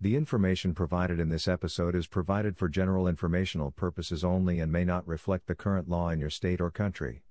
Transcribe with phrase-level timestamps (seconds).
[0.00, 4.84] The information provided in this episode is provided for general informational purposes only and may
[4.84, 7.24] not reflect the current law in your state or country.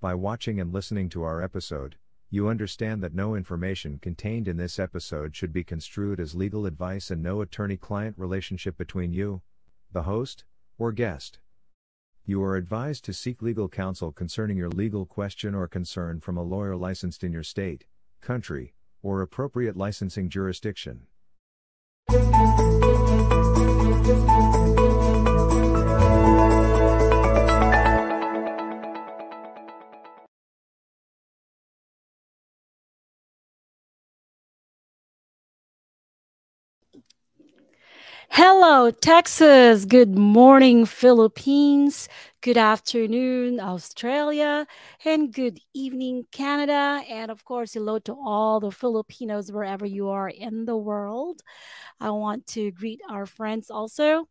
[0.00, 1.96] By watching and listening to our episode,
[2.30, 7.10] you understand that no information contained in this episode should be construed as legal advice
[7.10, 9.42] and no attorney client relationship between you,
[9.92, 10.44] the host,
[10.78, 11.38] or guest.
[12.24, 16.42] You are advised to seek legal counsel concerning your legal question or concern from a
[16.42, 17.84] lawyer licensed in your state,
[18.22, 18.72] country,
[19.02, 21.08] or appropriate licensing jurisdiction.
[22.14, 23.23] Thank you.
[38.30, 39.84] Hello, Texas.
[39.84, 42.08] Good morning, Philippines.
[42.40, 44.66] Good afternoon, Australia.
[45.04, 47.02] And good evening, Canada.
[47.08, 51.42] And of course, hello to all the Filipinos wherever you are in the world.
[52.00, 54.26] I want to greet our friends also.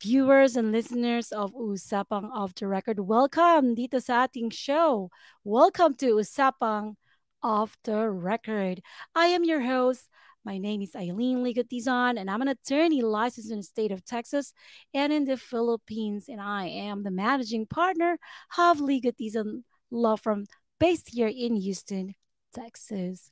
[0.00, 5.10] Viewers and listeners of Usapang Off the Record, welcome dito sa ating show.
[5.44, 6.96] Welcome to Usapang
[7.42, 8.82] Off the Record.
[9.14, 10.08] I am your host,
[10.44, 14.04] my name is Aileen Ligot Dizon, and I'm an attorney licensed in the state of
[14.04, 14.52] Texas
[14.92, 16.28] and in the Philippines.
[16.28, 18.18] And I am the managing partner
[18.58, 20.44] of Ligot Dizon Law Firm
[20.78, 22.14] based here in Houston,
[22.52, 23.30] Texas.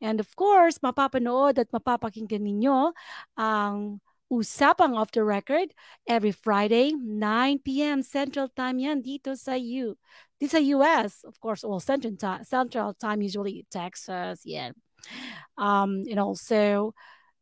[0.00, 2.92] And of course, mapapanood at mapapakinggan ninyo
[3.36, 5.74] ang Usapang Off the Record
[6.06, 8.02] every Friday, 9 p.m.
[8.02, 9.94] Central Time yan dito sa U.
[10.40, 14.72] Dito sa US, of course, well, Central Time, Central Time usually Texas, yeah.
[15.56, 16.94] Um, and also,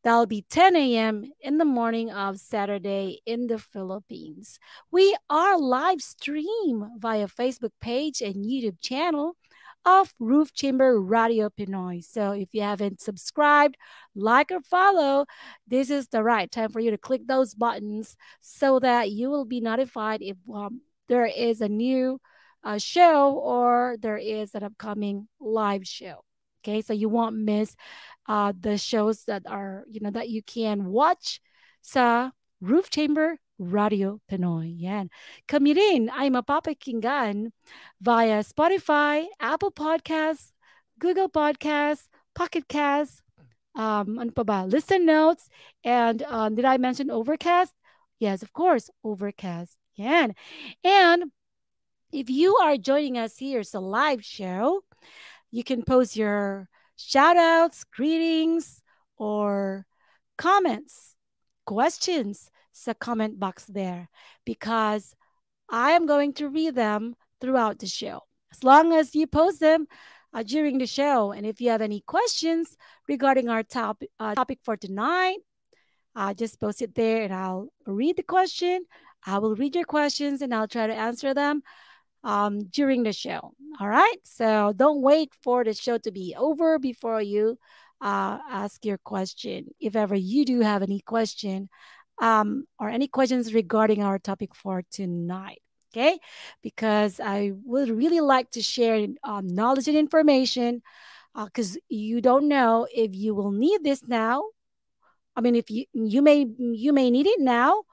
[0.02, 1.24] that'll be 10 a.m.
[1.40, 4.58] in the morning of Saturday in the Philippines.
[4.90, 9.36] We are live stream via Facebook page and YouTube channel
[9.84, 12.04] of Roof Chamber Radyo Pinoy.
[12.04, 13.76] So if you haven't subscribed,
[14.14, 15.26] like, or follow,
[15.66, 19.44] this is the right time for you to click those buttons so that you will
[19.44, 22.20] be notified if um, there is a new
[22.64, 26.24] uh, show or there is an upcoming live show.
[26.62, 27.74] Okay, so you won't miss
[28.28, 31.40] uh, the shows that are, you know, that you can watch
[31.82, 32.30] sa
[32.62, 34.78] Roof Chamber Radyo Pinoy.
[35.48, 37.50] Kami rin ay mapapakinggan
[38.00, 40.54] via Spotify, Apple Podcasts,
[40.98, 43.22] Google Podcasts, Pocket Casts,
[43.74, 44.64] um, ano pa ba?
[44.66, 45.48] Listen Notes,
[45.82, 47.74] and um, did I mention Overcast?
[48.18, 49.74] Yes, of course, Overcast.
[49.96, 50.34] Yan.
[50.84, 51.32] And
[52.12, 54.84] if you are joining us here, it's a live show
[55.52, 58.82] you can post your shout outs, greetings,
[59.16, 59.86] or
[60.36, 61.14] comments,
[61.64, 64.08] questions It's a comment box there
[64.44, 65.14] because
[65.70, 68.22] I am going to read them throughout the show.
[68.50, 69.86] As long as you post them
[70.34, 71.32] uh, during the show.
[71.32, 72.76] And if you have any questions
[73.08, 75.38] regarding our top, uh, topic for tonight,
[76.14, 78.84] uh, just post it there and I'll read the question.
[79.24, 81.62] I will read your questions and I'll try to answer them
[82.24, 83.52] um, during the show.
[83.80, 84.16] All right.
[84.24, 87.58] So don't wait for the show to be over before you
[88.00, 89.68] uh, ask your question.
[89.80, 91.68] If ever you do have any question
[92.20, 95.62] um, or any questions regarding our topic for tonight.
[95.92, 96.18] Okay.
[96.62, 100.82] Because I would really like to share um, knowledge and information
[101.34, 104.42] because uh, you don't know if you will need this now.
[105.34, 107.84] I mean, if you you may you may need it now,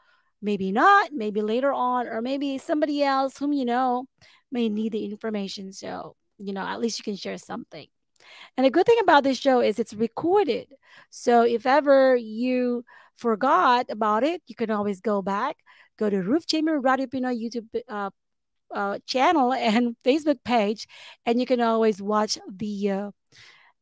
[0.41, 4.05] maybe not, maybe later on, or maybe somebody else whom you know
[4.51, 5.71] may need the information.
[5.71, 7.87] So, you know, at least you can share something.
[8.57, 10.67] And the good thing about this show is it's recorded.
[11.09, 12.83] So if ever you
[13.17, 15.57] forgot about it, you can always go back,
[15.97, 18.09] go to Roof Chamber Radyo Pinoy YouTube uh,
[18.73, 20.87] uh, channel and Facebook page,
[21.25, 23.11] and you can always watch the uh,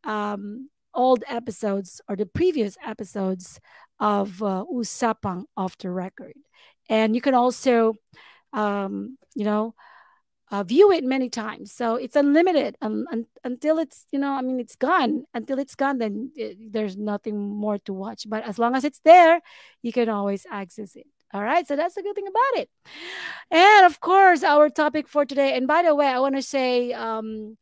[0.04, 3.60] um, old episodes or the previous episodes
[4.00, 6.34] of uh, Usapang off the record.
[6.90, 7.96] And you can also,
[8.54, 9.74] um, you know,
[10.50, 11.74] uh, view it many times.
[11.74, 15.26] So it's unlimited um, un- until it's, you know, I mean, it's gone.
[15.34, 18.26] Until it's gone, then it, there's nothing more to watch.
[18.30, 19.42] But as long as it's there,
[19.82, 21.06] you can always access it.
[21.34, 21.68] All right.
[21.68, 22.70] So that's the good thing about it.
[23.52, 25.58] And of course, our topic for today.
[25.58, 27.58] And by the way, I want to say, um,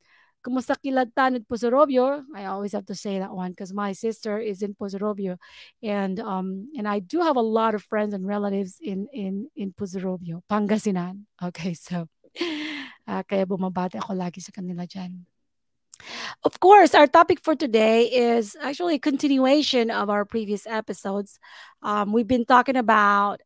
[0.46, 2.24] Kumusta at Pozorrubio?
[2.36, 5.38] I always have to say that one because my sister is in Pozorrubio,
[5.82, 9.74] and um and I do have a lot of friends and relatives in in in
[9.74, 11.26] Pozorrubio, Pangasinan.
[11.42, 12.06] Okay, so
[13.08, 15.26] uh, kaya bumabati ako lagi sa kanila dyan.
[16.44, 21.40] Of course, our topic for today is actually a continuation of our previous episodes.
[21.82, 23.42] Um, we've been talking about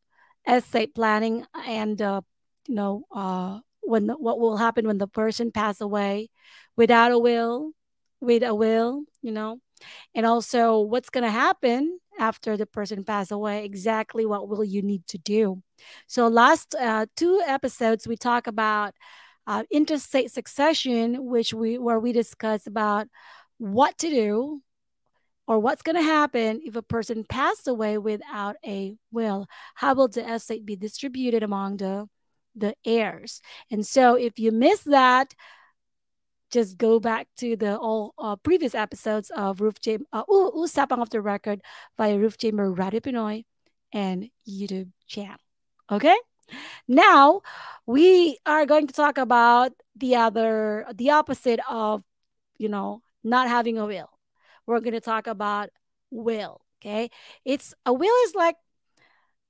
[0.50, 2.22] estate planning and uh,
[2.68, 6.30] you know uh, when what will happen when the person pass away
[6.78, 7.72] without a will,
[8.22, 9.60] with a will, you know,
[10.14, 14.82] and also what's going to happen after the person passed away, exactly what will you
[14.82, 15.62] need to do.
[16.08, 18.94] So last uh, two episodes we talk about
[19.48, 23.08] uh, intestate succession, which we where we discuss about
[23.58, 24.62] what to do
[25.48, 29.48] or what's going to happen if a person passed away without a will.
[29.74, 32.08] How will the estate be distributed among the
[32.60, 33.42] the heirs?
[33.72, 35.34] And so, if you miss that,
[36.52, 41.10] just go back to the all uh, previous episodes of Roof Chamber, uh, Usapang of
[41.10, 41.62] the Record
[41.98, 43.46] via Roof Chamber Radyo Pinoy
[43.94, 45.38] and YouTube channel.
[45.92, 46.16] Okay?
[46.88, 47.42] Now,
[47.86, 52.04] we are going to talk about the other, the opposite of,
[52.58, 54.10] you know, not having a will.
[54.66, 55.70] We're going to talk about
[56.10, 56.62] will.
[56.82, 57.10] Okay?
[57.46, 58.56] It's a will is like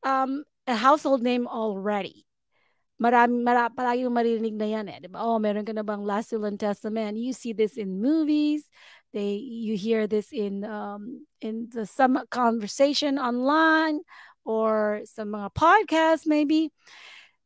[0.03, 2.25] um, a household name already.
[3.01, 4.99] Marami, marami palagi maririnig na yan eh.
[5.01, 5.23] Diba?
[5.23, 7.17] Oh, meron ka na bang Last Will and Testament?
[7.17, 8.67] You see this in movies.
[9.15, 14.05] They, you hear this in um, in the some conversation online
[14.45, 16.69] or some mga podcasts maybe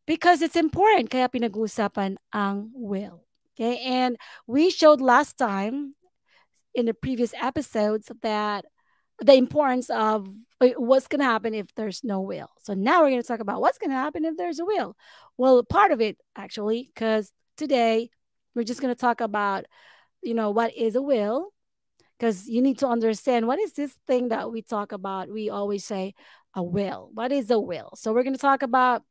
[0.04, 3.24] because it's important kaya pinag-uusapan ang will.
[3.56, 3.80] Okay?
[3.80, 4.18] And
[4.48, 5.96] we showed last time
[6.76, 8.66] in the previous episodes that
[9.24, 10.28] the importance of
[10.62, 12.50] uh, what's going to happen if there's no will.
[12.62, 14.96] So now we're going to talk about what's going to happen if there's a will.
[15.38, 18.10] Well, part of it actually, because today
[18.56, 19.66] we're just going to talk about,
[20.22, 21.54] you know, what is a will,
[22.18, 25.30] because you need to understand what is this thing that we talk about.
[25.30, 26.14] We always say
[26.54, 27.10] a will.
[27.14, 27.92] What is a will?
[27.96, 29.04] So we're going to talk about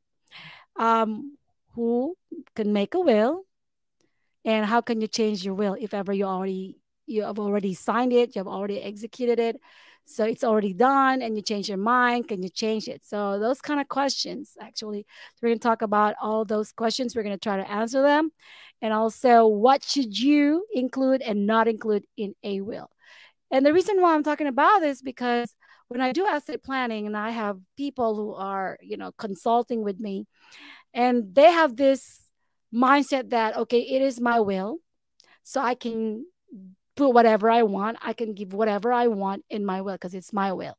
[0.77, 1.37] um,
[1.75, 2.17] who
[2.55, 3.45] can make a will
[4.45, 8.13] and how can you change your will if ever you already you have already signed
[8.13, 9.61] it, you have already executed it
[10.05, 13.05] so it's already done and you change your mind can you change it?
[13.05, 15.07] So those kind of questions actually.
[15.41, 17.15] We're going to talk about all those questions.
[17.15, 18.31] We're going to try to answer them.
[18.81, 22.91] And also what should you include and not include in a will?
[23.51, 25.55] And the reason why i'm talking about this because
[25.89, 30.01] when i do estate planning and i have people who are you know consulting with
[30.01, 30.27] me
[30.95, 32.31] and they have this
[32.75, 34.79] mindset that okay it is my will
[35.43, 36.25] so i can
[36.97, 37.99] put whatever I want.
[38.03, 40.77] I can give whatever I want in my will because it's my will.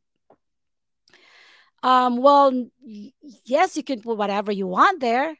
[1.81, 2.67] Um, well,
[3.43, 5.35] yes, you can put whatever you want there,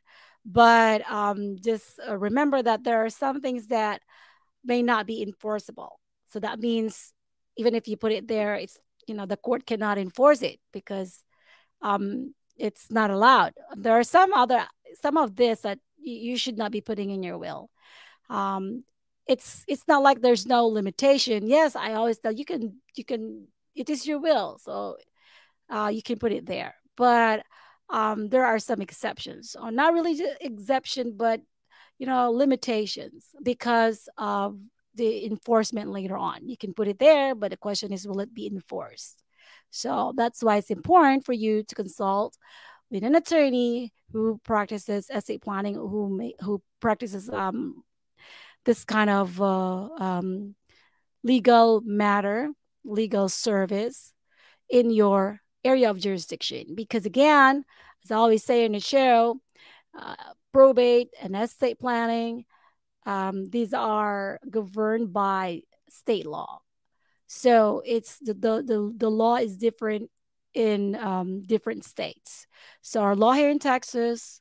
[0.45, 4.01] but um, just uh, remember that there are some things that
[4.63, 5.99] may not be enforceable.
[6.27, 7.13] So that means
[7.55, 8.77] even if you put it there, it's
[9.07, 11.23] you know the court cannot enforce it because
[11.81, 13.53] um, it's not allowed.
[13.75, 14.65] There are some other
[15.01, 17.69] some of this that you should not be putting in your will.
[18.29, 18.83] Um,
[19.27, 21.47] it's it's not like there's no limitation.
[21.47, 24.57] Yes i always tell you can you can it is your will.
[24.59, 24.97] So
[25.69, 26.75] uh, you can put it there.
[26.95, 27.43] But
[27.89, 29.55] um, there are some exceptions.
[29.59, 31.41] Or not really exception but
[31.99, 34.57] you know limitations because of
[34.95, 36.47] the enforcement later on.
[36.47, 39.23] You can put it there but the question is will it be enforced?
[39.69, 42.37] So that's why it's important for you to consult
[42.91, 47.83] with an attorney who practices estate planning who may, who practices um,
[48.65, 50.55] this kind of uh, um,
[51.23, 52.49] legal matter,
[52.83, 54.13] legal service
[54.69, 56.75] in your area of jurisdiction.
[56.75, 57.65] Because again,
[58.03, 59.39] as I always say in the show,
[59.97, 60.15] uh,
[60.51, 62.45] probate and estate planning,
[63.05, 66.61] um, these are governed by state law.
[67.27, 70.09] So it's the, the, the, the law is different
[70.53, 72.45] in um, different states.
[72.81, 74.39] So our law here in Texas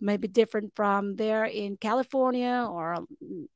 [0.00, 3.06] maybe different from there in California or um,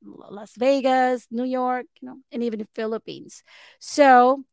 [0.03, 3.43] Las Vegas, New York, you know, and even the Philippines.
[3.79, 4.43] So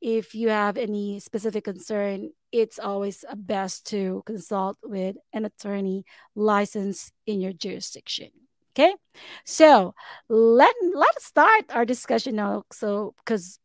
[0.00, 6.04] if you have any specific concern, it's always uh, best to consult with an attorney
[6.34, 8.28] licensed in your jurisdiction.
[8.72, 8.94] Okay,
[9.44, 9.94] so
[10.28, 12.64] let let's start our discussion now.
[12.72, 13.58] So because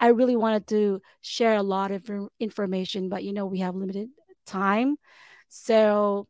[0.00, 4.08] I really wanted to share a lot of information, but you know we have limited
[4.46, 4.96] time,
[5.48, 6.26] so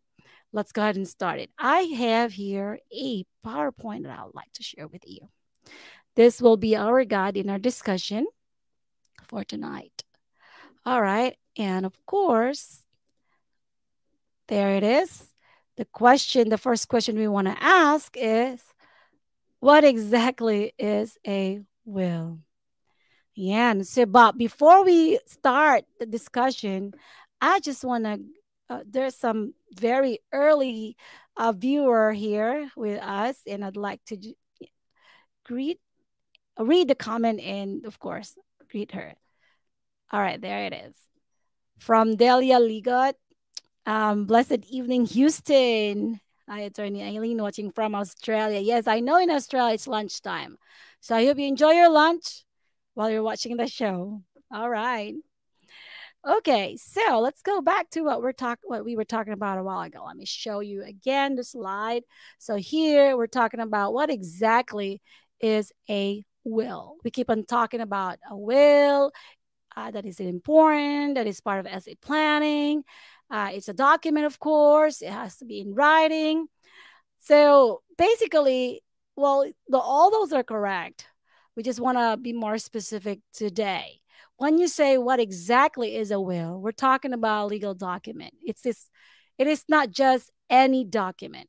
[0.58, 1.50] let's go ahead and start it.
[1.56, 5.28] I have here a PowerPoint that I would like to share with you.
[6.16, 8.26] This will be our guide in our discussion
[9.28, 10.02] for tonight.
[10.84, 11.36] All right.
[11.56, 12.82] And of course,
[14.48, 15.32] there it is.
[15.76, 18.60] The question, the first question we want to ask is,
[19.60, 22.40] what exactly is a will?
[23.36, 26.94] Yeah, and so, but before we start the discussion,
[27.40, 28.18] I just want to
[28.68, 30.96] uh, there's some very early
[31.36, 34.16] uh, viewer here with us, and I'd like to
[35.44, 35.80] greet,
[36.58, 38.36] read the comment, and of course,
[38.70, 39.14] greet her.
[40.10, 40.96] All right, there it is.
[41.78, 43.14] From Delia Ligot.
[43.86, 46.20] Um, blessed evening, Houston.
[46.48, 48.60] Hi, Attorney Aileen, watching from Australia.
[48.60, 50.58] Yes, I know in Australia it's lunchtime.
[51.00, 52.44] So I hope you enjoy your lunch
[52.94, 54.22] while you're watching the show.
[54.50, 55.14] All right.
[56.26, 59.62] Okay, so let's go back to what we're talking what we were talking about a
[59.62, 60.04] while ago.
[60.04, 62.02] Let me show you again the slide.
[62.38, 65.00] So here we're talking about what exactly
[65.40, 66.96] is a will.
[67.04, 69.12] We keep on talking about a will
[69.76, 72.82] uh, that is important, that is part of estate planning.
[73.30, 75.02] Uh, it's a document, of course.
[75.02, 76.48] It has to be in writing.
[77.20, 78.82] So basically,
[79.14, 81.06] well, the, all those are correct.
[81.56, 84.00] We just want to be more specific today
[84.38, 88.32] when you say what exactly is a will, we're talking about a legal document.
[88.42, 88.88] It's this,
[89.36, 91.48] it is not just any document.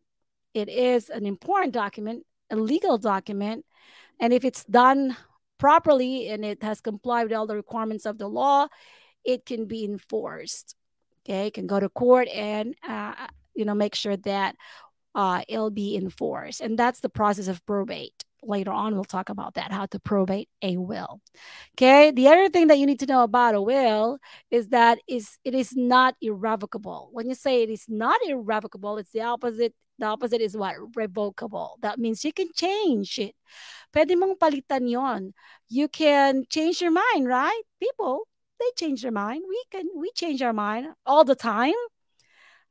[0.53, 3.63] It is an important document, a legal document.
[4.19, 5.15] And if it's done
[5.59, 8.67] properly and it has complied with all the requirements of the law,
[9.23, 10.75] it can be enforced.
[11.23, 13.13] Okay, it can go to court and uh,
[13.53, 14.55] you know make sure that
[15.13, 19.55] uh, it'll be enforced, and that's the process of probate later on we'll talk about
[19.55, 21.21] that how to probate a will.
[21.75, 24.19] Okay the other thing that you need to know about a will
[24.51, 27.09] is that is it is not irrevocable.
[27.11, 30.75] When you say it is not irrevocable it's the opposite the opposite is what?
[30.95, 31.77] Revocable.
[31.81, 33.35] That means you can change it.
[33.93, 35.33] Pwede mong palitan yon
[35.67, 37.61] you can change your mind right?
[37.81, 38.27] People
[38.59, 39.43] they change their mind.
[39.47, 41.73] We can we change our mind all the time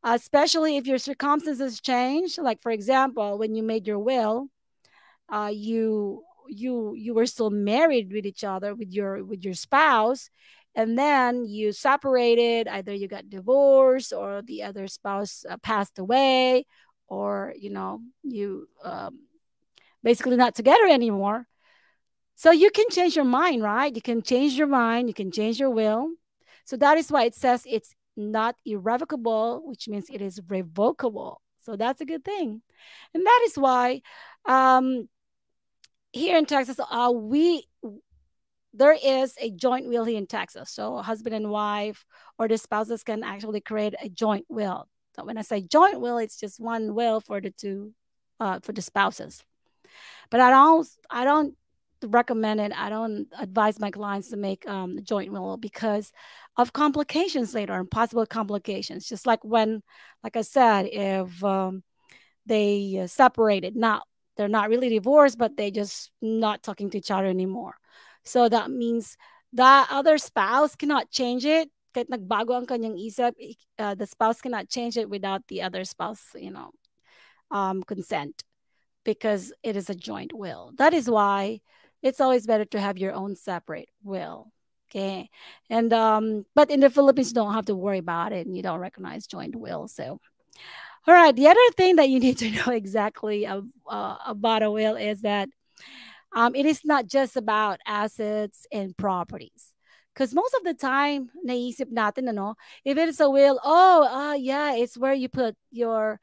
[0.04, 2.38] especially if your circumstances change.
[2.38, 4.48] Like for example when you made your will
[5.28, 10.30] uh, you you you were still married with each other with your with your spouse
[10.74, 16.64] and then you separated either you got divorced or the other spouse uh, passed away
[17.08, 19.18] or you know you um,
[20.02, 21.46] basically not together anymore.
[22.36, 23.94] So you can change your mind right?
[23.94, 26.10] You can change your mind you can change your will.
[26.64, 31.40] So that is why it says it's not irrevocable which means it is revocable.
[31.62, 32.62] So that's a good thing.
[33.14, 34.02] And that is why
[34.46, 35.08] um,
[36.12, 37.66] here in Texas, uh, we
[38.74, 40.70] there is a joint will here in Texas.
[40.70, 42.04] So a husband and wife
[42.38, 44.88] or the spouses can actually create a joint will.
[45.16, 47.92] So when I say joint will, it's just one will for the two,
[48.38, 49.42] uh, for the spouses.
[50.30, 51.56] But I don't, I don't
[52.06, 52.72] recommend it.
[52.76, 56.12] I don't advise my clients to make um, joint will because
[56.56, 59.08] of complications later and possible complications.
[59.08, 59.82] Just like when,
[60.22, 61.82] like I said, if um,
[62.46, 64.06] they uh, separated, not
[64.38, 67.74] they're not really divorced, but they just not talking to each other anymore.
[68.24, 69.18] So that means
[69.52, 71.68] that other spouse cannot change it.
[71.94, 73.34] Nagbago ang kanyang isip,
[73.80, 76.70] uh, the spouse cannot change it without the other spouse, you know,
[77.50, 78.44] um, consent
[79.04, 80.70] because it is a joint will.
[80.78, 81.60] That is why
[82.00, 84.52] it's always better to have your own separate will.
[84.88, 85.28] Okay.
[85.68, 88.62] And, um, but in the Philippines, you don't have to worry about it and you
[88.62, 89.88] don't recognize joint will.
[89.88, 90.20] So,
[91.08, 91.34] all right.
[91.34, 95.48] The other thing that you need to know exactly uh, about a will is that
[96.36, 99.72] um, it is not just about assets and properties.
[100.12, 104.34] Because most of the time, naisip natin, ano, if it is a will, oh, uh,
[104.34, 106.20] yeah, it's where you put your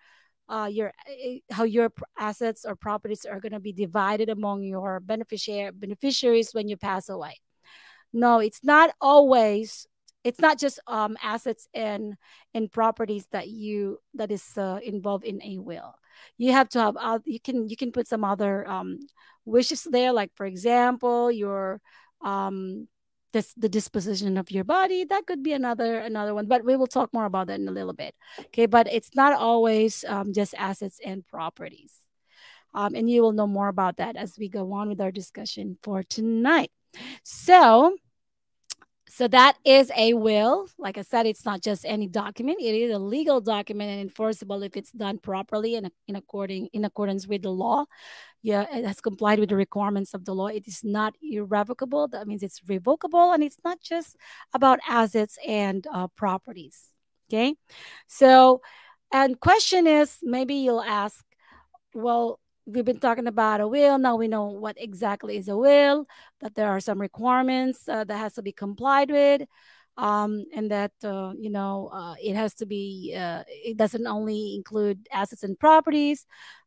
[0.47, 4.99] uh, your eh, how your assets or properties are going to be divided among your
[4.99, 7.39] beneficiary beneficiaries when you pass away.
[8.13, 9.87] No, it's not always
[10.25, 12.15] it's not just um, assets and
[12.53, 15.93] and properties that you that is uh, involved in a will.
[16.37, 18.99] You have to have uh, you can you can put some other um,
[19.45, 21.79] wishes there like for example your
[22.21, 22.87] um
[23.33, 25.05] this the disposition of your body.
[25.05, 27.71] That could be another another one but we will talk more about that in a
[27.71, 28.15] little bit.
[28.47, 31.93] Okay but it's not always um, just assets and properties.
[32.73, 35.77] Um, and you will know more about that as we go on with our discussion
[35.83, 36.71] for tonight.
[37.23, 37.95] So
[39.15, 40.67] so that is a will.
[40.77, 42.57] Like I said, it's not just any document.
[42.59, 46.83] It is a legal document and enforceable if it's done properly and in according in
[46.83, 47.85] accordance with the law.
[48.43, 50.47] Yeah, it has complied with the requirements of the law.
[50.47, 52.09] It is not irrevocable.
[52.09, 54.17] That means it's revocable, and it's not just
[54.53, 56.89] about assets and uh, properties.
[57.29, 57.55] Okay,
[58.07, 58.59] so
[59.13, 61.23] and question is maybe you'll ask,
[61.93, 63.97] well, we've been talking about a will.
[63.97, 66.07] Now we know what exactly is a will,
[66.41, 69.43] that there are some requirements uh, that has to be complied with.
[69.97, 74.55] Um, and that uh, you know uh, it has to be uh, it doesn't only
[74.55, 76.25] include assets and properties.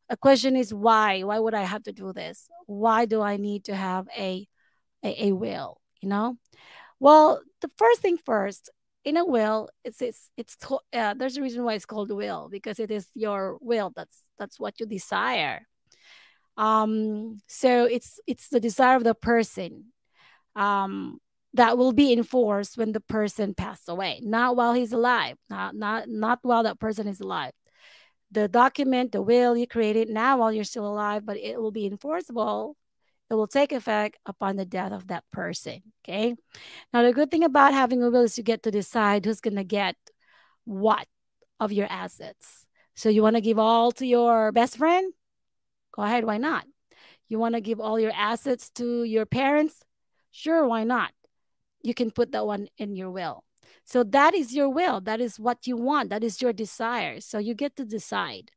[0.08, 1.22] A question is why?
[1.24, 2.48] Why would i have to do this?
[2.64, 4.48] Why do i need to have a
[5.04, 6.38] a, a will you know?
[7.00, 8.70] Well the first thing first
[9.04, 10.56] in a will it's it's it's
[10.94, 13.92] uh, there's a reason why it's called will because it is your will.
[13.94, 15.66] That's that's what you desire
[16.58, 19.86] um, so it's it's the desire of the person
[20.54, 21.18] um,
[21.54, 26.08] that will be enforced when the person passed away, not while he's alive, not not
[26.08, 27.52] not while that person is alive.
[28.30, 31.86] The document, the will you created now while you're still alive, but it will be
[31.86, 32.76] enforceable
[33.30, 35.82] it will take effect upon the death of that person.
[36.02, 36.34] Okay.
[36.92, 39.56] Now, the good thing about having a will is you get to decide who's going
[39.56, 39.96] to get
[40.64, 41.06] what
[41.60, 42.66] of your assets.
[42.96, 45.12] So, you want to give all to your best friend?
[45.98, 46.24] Go ahead.
[46.24, 46.64] Why not?
[47.28, 49.82] You want to give all your assets to your parents?
[50.30, 50.64] Sure.
[50.64, 51.10] Why not?
[51.82, 53.42] You can put that one in your will.
[53.84, 55.00] So, that is your will.
[55.00, 56.10] That is what you want.
[56.10, 57.20] That is your desire.
[57.20, 58.52] So, you get to decide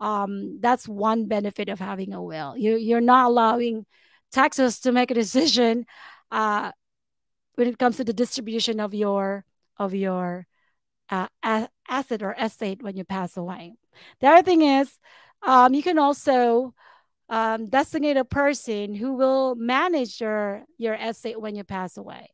[0.00, 2.56] um, that's one benefit of having a will.
[2.56, 3.84] You, you're not allowing
[4.32, 5.84] Texas to make a decision
[6.30, 6.72] uh,
[7.56, 9.44] when it comes to the distribution of your
[9.76, 10.46] of your
[11.10, 13.74] uh, asset or estate when you pass away.
[14.20, 14.98] The other thing is,
[15.42, 16.74] um, you can also
[17.28, 22.30] um, designate a person who will manage your your estate when you pass away.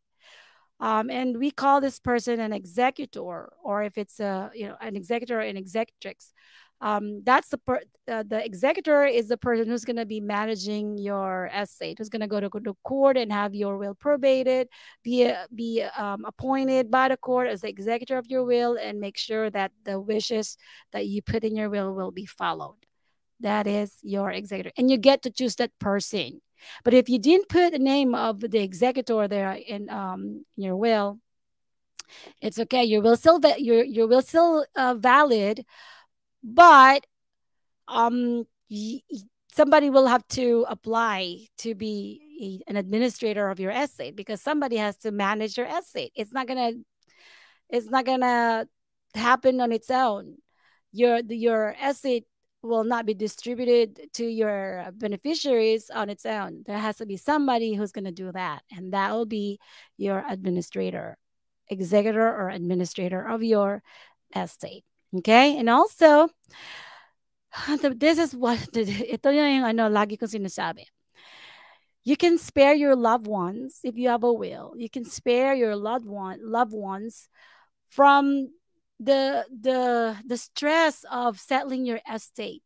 [0.81, 4.97] Um, and we call this person an executor, or if it's a you know an
[4.97, 6.33] executor or an executrix
[6.81, 10.99] um, that's the per- uh, the executor is the person who's going to be managing
[10.99, 14.67] your estate who's going to go to the court and have your will probated
[15.03, 19.17] be be um, appointed by the court as the executor of your will and make
[19.17, 20.59] sure that the wishes
[20.93, 22.77] that you put in your will will be followed
[23.45, 26.41] that is your executor and you get to choose that person.
[26.83, 31.21] But if you didn't put the name of the executor there in um your will
[32.41, 32.85] it's okay.
[32.85, 35.65] Your will still your your will still uh, valid
[36.43, 37.07] but
[37.89, 39.01] um y-
[39.55, 44.97] somebody will have to apply to be an administrator of your estate because somebody has
[44.99, 46.13] to manage your estate.
[46.15, 46.73] It's not gonna
[47.71, 48.67] it's not gonna
[49.15, 50.37] happen on its own.
[50.93, 52.27] Your your estate
[52.65, 57.17] will not be distributed to your uh, beneficiaries on its own there has to be
[57.17, 59.59] somebody who's going to do that and that will be
[59.97, 61.17] your administrator
[61.69, 63.83] executor or administrator of your
[64.35, 64.85] estate
[65.19, 65.57] Okay?
[65.59, 66.29] And also,
[67.95, 70.91] this is what, ito yung ano, lagi kong sinasabi.
[72.05, 74.77] You can spare your loved ones if you have a will.
[74.77, 77.33] You can spare your loved one, loved ones
[77.89, 78.53] from
[79.01, 82.63] the the the stress of settling your estate.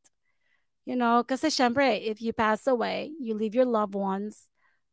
[0.85, 4.49] You know, kasi syempre, if you pass away, you leave your loved ones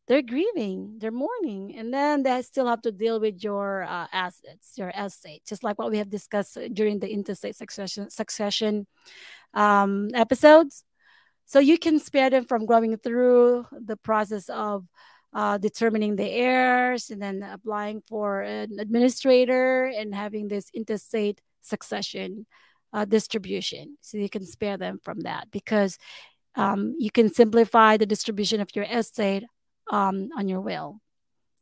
[0.07, 4.73] they're grieving, they're mourning, and then they still have to deal with your uh, assets,
[4.77, 8.85] your estate, just like what we have discussed during the intestate succession succession
[9.53, 10.83] um, episodes.
[11.47, 14.85] So you can spare them from going through the process of
[15.35, 22.45] uh, determining the heirs and then applying for an administrator and having this intestate succession
[22.93, 23.97] uh, distribution.
[23.99, 25.97] So you can spare them from that because
[26.55, 29.43] um, you can simplify the distribution of your estate
[29.91, 31.01] um, on your will.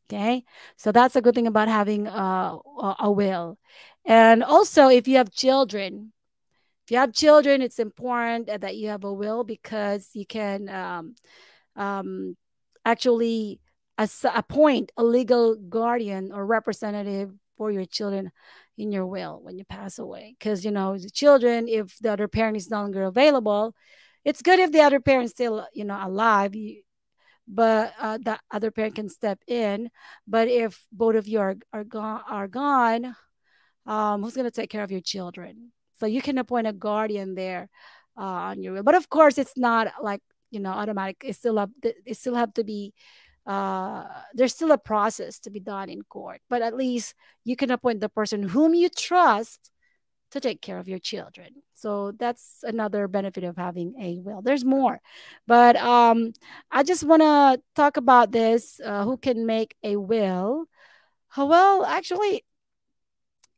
[0.08, 0.44] Okay,
[0.76, 2.58] so that's a good thing about having a,
[3.00, 3.58] a will.
[4.06, 6.12] And also, if you have children,
[6.86, 11.16] if you have children, it's important that you have a will because you can um,
[11.76, 12.36] um,
[12.86, 13.60] actually
[13.98, 18.32] as- appoint a legal guardian or representative for your children
[18.78, 20.36] in your will when you pass away.
[20.38, 23.76] Because, you know, the children, if the other parent is no longer available,
[24.26, 26.56] it's good if the other parent still, you know, alive.
[26.56, 26.82] You,
[27.48, 29.90] but uh, the other parent can step in.
[30.28, 33.16] But if both of you are are gone, are gone,
[33.86, 35.72] um, who's going to take care of your children?
[36.00, 37.70] So you can appoint a guardian there
[38.18, 38.84] uh, on your will.
[38.84, 41.18] But of course, it's not like you know automatic.
[41.24, 42.94] It still have it still have to be.
[43.46, 47.72] Uh, there's still a process to be done in court, but at least you can
[47.72, 49.70] appoint the person whom you trust
[50.32, 51.50] to take care of your children.
[51.76, 54.42] So that's another benefit of having a will.
[54.42, 55.02] There's more,
[55.46, 56.34] but um,
[56.72, 58.80] I just want to talk about this.
[58.84, 60.66] Uh, who can make a will?
[61.36, 62.46] Well, actually,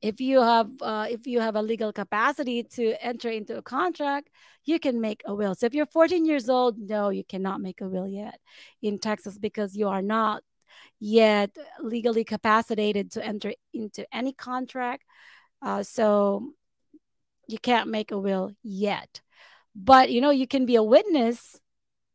[0.05, 4.29] if you have uh, if you have a legal capacity to enter into a contract,
[4.63, 5.55] you can make a will.
[5.55, 8.39] So if you're 14 years old, no, you cannot make a will yet
[8.81, 10.43] in Texas because you are not
[10.99, 15.03] yet legally capacitated to enter into any contract.
[15.61, 16.53] Uh, so
[17.47, 19.21] you can't make a will yet
[19.75, 21.59] but you know you can be a witness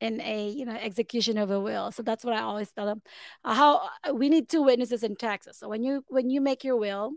[0.01, 3.03] in a you know execution of a will so that's what i always tell them
[3.45, 6.77] uh, how we need two witnesses in texas so when you when you make your
[6.77, 7.13] will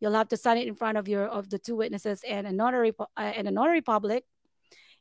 [0.00, 2.52] you'll have to sign it in front of your of the two witnesses and a
[2.52, 4.24] notary uh, and a notary public.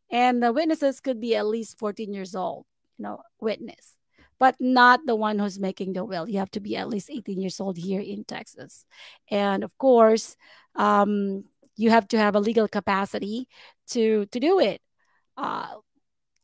[0.09, 2.65] And the witnesses could be at least 14 years old
[2.97, 3.97] you know witness
[4.39, 6.29] but not the one who's making the will.
[6.29, 8.85] You have to be at least 18 years old here in texas.
[9.31, 10.35] And of course
[10.75, 13.47] um, you have to have a legal capacity
[13.89, 14.81] to to do it.
[15.35, 15.67] Uh,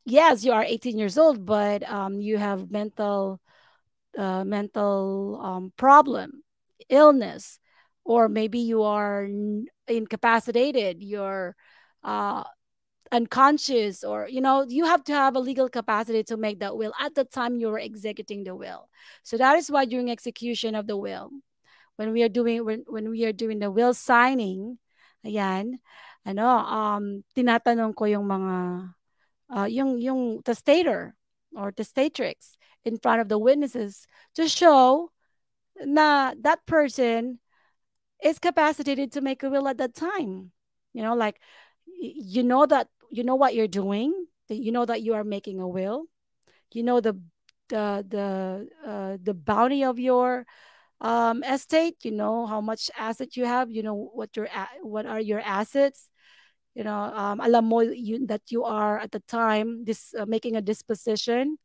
[0.06, 3.40] yes you are 18 years old but um, you have mental
[4.18, 6.44] uh, mental um, problem
[6.90, 7.60] illness
[8.06, 9.28] or maybe you are
[9.88, 11.56] incapacitated you're
[12.04, 12.44] uh,
[13.14, 16.94] unconscious or you know you have to have a legal capacity to make that will
[17.00, 18.90] at the time you're executing the will.
[19.22, 21.30] So that is why during execution of the will
[21.96, 24.80] when we are doing when, when we are doing the will signing
[25.22, 25.78] ayan
[26.26, 28.56] ano um tinatanong ko yung mga
[29.54, 31.14] uh, yung yung testator
[31.54, 35.14] or testatrix in front of the witnesses to show
[35.86, 37.38] na that person
[38.24, 40.52] is capacitated to make a will at that time.
[40.94, 41.40] You know like
[41.86, 44.14] you know that you know what you're doing
[44.48, 46.06] that you know that you are making a will.
[46.72, 47.20] You know the
[47.70, 50.46] the the uh, the bounty of your
[51.02, 51.98] um, estate.
[52.04, 53.72] You know how much asset you have.
[53.72, 54.48] You know what your
[54.82, 56.10] what are your assets.
[56.76, 60.56] You know um, alam mo you, that you are at the time this uh, making
[60.56, 61.58] a disposition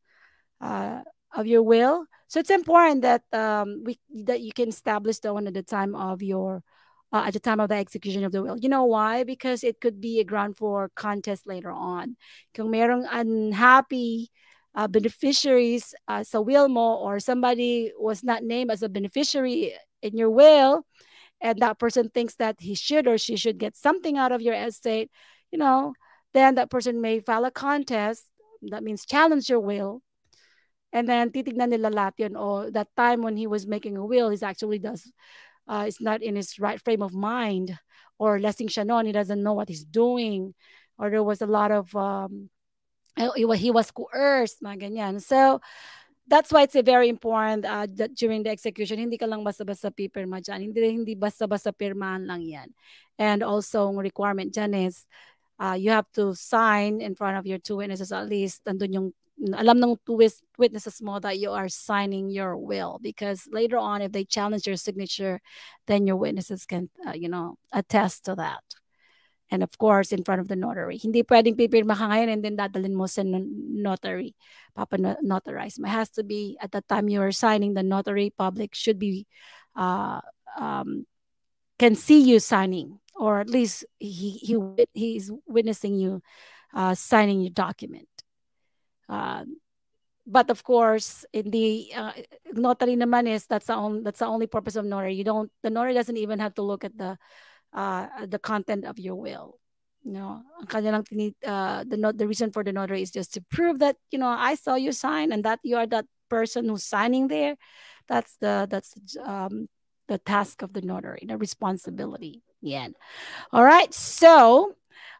[0.61, 1.01] uh,
[1.33, 5.47] of your will so it's important that um, we that you can establish the one
[5.47, 6.63] at the time of your
[7.11, 8.57] uh, at the time of the execution of the will.
[8.57, 9.23] You know why?
[9.23, 12.15] Because it could be a ground for contest later on.
[12.53, 14.29] Kung merong unhappy
[14.75, 20.15] uh, beneficiaries uh, sa will mo or somebody was not named as a beneficiary in
[20.15, 20.85] your will
[21.41, 24.53] and that person thinks that he should or she should get something out of your
[24.53, 25.09] estate,
[25.51, 25.93] you know,
[26.33, 28.25] then that person may file a contest.
[28.69, 30.01] That means challenge your will.
[30.91, 32.33] And then titignan nila lahat yun.
[32.35, 35.05] O that time when he was making a will, he actually does
[35.69, 37.77] uh, is not in his right frame of mind
[38.17, 40.53] or lasing siya noon, he doesn't know what he's doing
[40.97, 42.49] or there was a lot of um,
[43.15, 45.21] he was coerced, mga ganyan.
[45.21, 45.59] So,
[46.29, 49.89] that's why it's a very important uh, that during the execution, hindi ka lang basta-basta
[49.89, 50.69] pipirma dyan.
[50.69, 52.69] Hindi, hindi basta-basta pirmahan lang yan.
[53.17, 55.09] And also, requirement dyan is,
[55.59, 58.63] uh, you have to sign in front of your two witnesses at least.
[58.65, 59.07] Andun yung
[59.55, 60.19] alam ng two
[60.57, 64.75] witnesses mo that you are signing your will because later on if they challenge your
[64.75, 65.39] signature
[65.87, 68.63] then your witnesses can uh, you know attest to that.
[69.51, 70.99] And of course in front of the notary.
[70.99, 74.35] Hindi pwedeng pipirma ka ngayon and then dadalhin mo sa notary.
[74.75, 78.75] Papa notarize it has to be at the time you are signing the notary public
[78.75, 79.25] should be
[79.75, 80.21] uh,
[80.59, 81.07] um,
[81.79, 84.57] can see you signing or at least he, he
[84.93, 86.21] he's witnessing you
[86.73, 88.07] uh, signing your document
[89.09, 89.43] uh,
[90.29, 92.13] but of course, in the uh,
[92.53, 95.15] notary naman is that's the only that's the only purpose of notary.
[95.15, 97.17] You don't the notary doesn't even have to look at the
[97.73, 99.57] uh, the content of your will.
[100.03, 103.97] You know, uh, the not the reason for the notary is just to prove that
[104.11, 107.57] you know I saw you sign and that you are that person who's signing there.
[108.07, 108.93] That's the that's
[109.25, 109.67] um,
[110.07, 112.43] the task of the notary, the responsibility.
[112.61, 112.89] Yeah.
[113.51, 113.93] All right.
[113.93, 114.75] So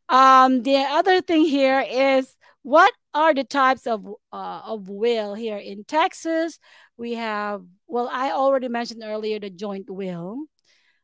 [0.10, 5.58] um, the other thing here is what are the types of uh, of will here
[5.58, 6.60] in Texas?
[6.97, 10.43] We have well, I already mentioned earlier the joint will,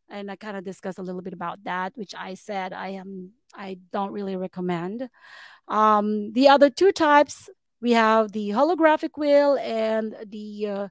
[0.09, 3.31] and I kind of discussed a little bit about that, which I said I am
[3.53, 5.09] I don't really recommend.
[5.67, 7.49] Um, the other two types
[7.81, 10.87] we have the holographic will and the uh,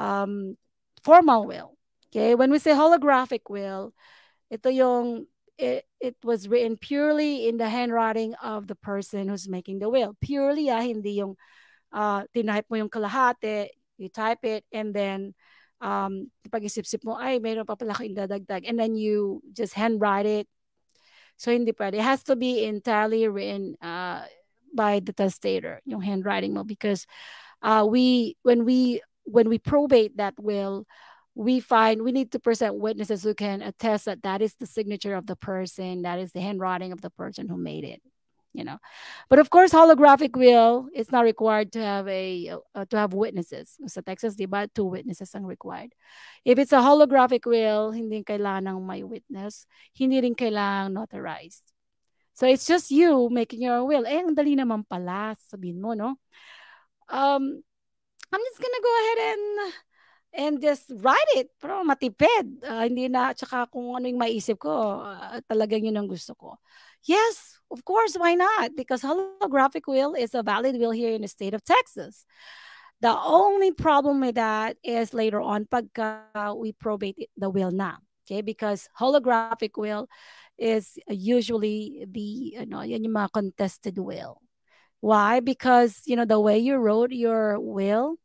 [0.00, 0.56] um,
[1.02, 1.76] formal will.
[2.10, 3.92] Okay, when we say holographic will,
[4.50, 5.26] ito yung
[5.58, 10.14] it, it was written purely in the handwriting of the person who's making the will.
[10.20, 11.36] Purely, ah, hindi yung
[11.92, 15.34] uh, tinype mo yung kalahati, you type it, and then
[15.80, 18.68] um, pag-isip-sip mo, ay, mayroon pa pala dadagdag.
[18.68, 20.48] And then you just handwrite it.
[21.36, 22.00] So, hindi pwede.
[22.00, 24.24] It has to be entirely written uh,
[24.72, 26.64] by the testator, yung handwriting mo.
[26.64, 27.06] Because
[27.60, 30.86] uh, we, when we, when we probate that will,
[31.36, 35.14] we find we need to present witnesses who can attest that that is the signature
[35.14, 38.00] of the person, that is the handwriting of the person who made it.
[38.56, 38.80] You know,
[39.28, 43.76] but of course, holographic will it's not required to have a uh, to have witnesses.
[43.84, 45.92] Sa Texas, di two witnesses ang required.
[46.40, 51.68] If it's a holographic will, hindi kailangan ng may witness, hindi rin kailangan notarized.
[52.32, 54.08] So it's just you making your will.
[54.08, 56.16] Eh, ang dali naman pala, sabihin mo, no?
[57.12, 57.60] Um,
[58.32, 59.44] I'm just gonna go ahead and
[60.36, 61.48] and just write it.
[61.56, 62.60] Pero matipid.
[62.62, 66.60] Uh, hindi na, tsaka kung ano yung maisip ko, uh, talagang yun ang gusto ko.
[67.08, 68.76] Yes, of course, why not?
[68.76, 72.28] Because holographic will is a valid will here in the state of Texas.
[73.00, 75.92] The only problem with that is later on pag
[76.56, 78.00] we probate the will na.
[78.26, 80.10] Okay, because holographic will
[80.58, 84.42] is usually the, you know, yan yung mga contested will.
[84.98, 85.38] Why?
[85.38, 88.18] Because, you know, the way you wrote your will,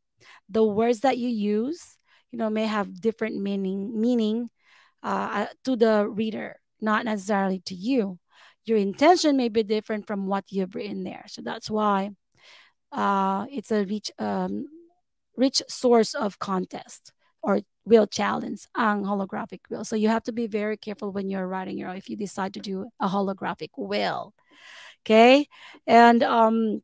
[0.50, 2.01] the words that you use,
[2.32, 4.50] you know may have different meaning meaning
[5.04, 8.18] uh, uh, to the reader not necessarily to you.
[8.66, 11.26] Your intention may be different from what you've written there.
[11.28, 12.12] So that's why
[12.92, 14.66] uh, it's a rich um,
[15.38, 19.84] rich source of contest or will challenge on holographic will.
[19.84, 22.60] So you have to be very careful when you're writing your if you decide to
[22.60, 24.34] do a holographic will.
[25.04, 25.48] Okay?
[25.88, 26.82] And um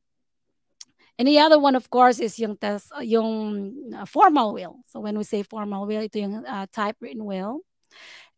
[1.19, 4.77] and the other one of course is yung test yung uh, formal will.
[4.87, 7.61] So when we say formal will, ito yung uh, typewritten will.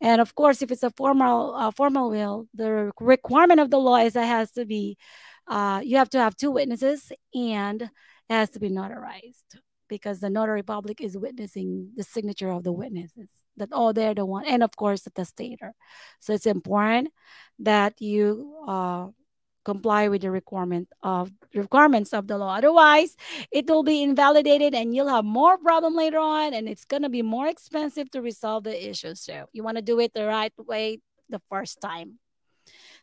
[0.01, 3.97] And of course, if it's a formal uh, formal will, the requirement of the law
[3.97, 4.97] is that has to be
[5.49, 7.89] uh, you have to have two witnesses and it
[8.29, 9.57] has to be notarized
[9.89, 14.25] because the notary public is witnessing the signature of the witnesses that oh they're the
[14.25, 15.73] one and of course the testator
[16.19, 17.09] so it's important
[17.57, 19.07] that you uh,
[19.63, 23.15] comply with the requirement of requirements of the law otherwise
[23.51, 27.09] it will be invalidated and you'll have more problem later on and it's going to
[27.09, 30.53] be more expensive to resolve the issue so you want to do it the right
[30.57, 32.19] way the first time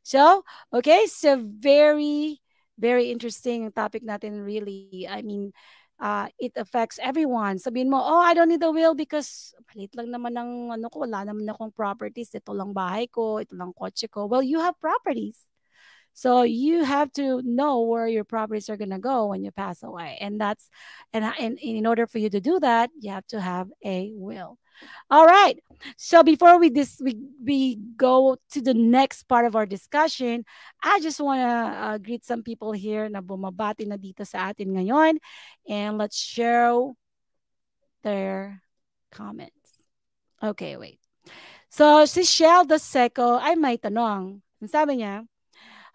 [0.03, 2.41] so okay so very
[2.79, 5.53] very interesting topic natin really i mean
[6.01, 7.57] uh, it affects everyone.
[7.57, 11.05] Sabihin mo, oh, I don't need a will because palit lang naman ng ano ko,
[11.05, 12.33] wala naman akong properties.
[12.37, 14.29] Ito lang bahay ko, ito lang kotse ko.
[14.29, 15.41] Well, you have properties.
[16.17, 19.85] So you have to know where your properties are going to go when you pass
[19.85, 20.17] away.
[20.17, 20.73] And that's,
[21.13, 24.57] and, and in order for you to do that, you have to have a will.
[25.11, 25.61] All right.
[26.01, 30.49] So before we this we, we go to the next part of our discussion,
[30.83, 34.73] I just want to uh, greet some people here na bumabati na dito sa atin
[34.73, 35.21] ngayon
[35.69, 36.97] and let's show
[38.01, 38.65] their
[39.13, 39.85] comments.
[40.41, 40.97] Okay, wait.
[41.69, 44.41] So si Shell the Seco ay may tanong.
[44.65, 45.29] Sabi niya,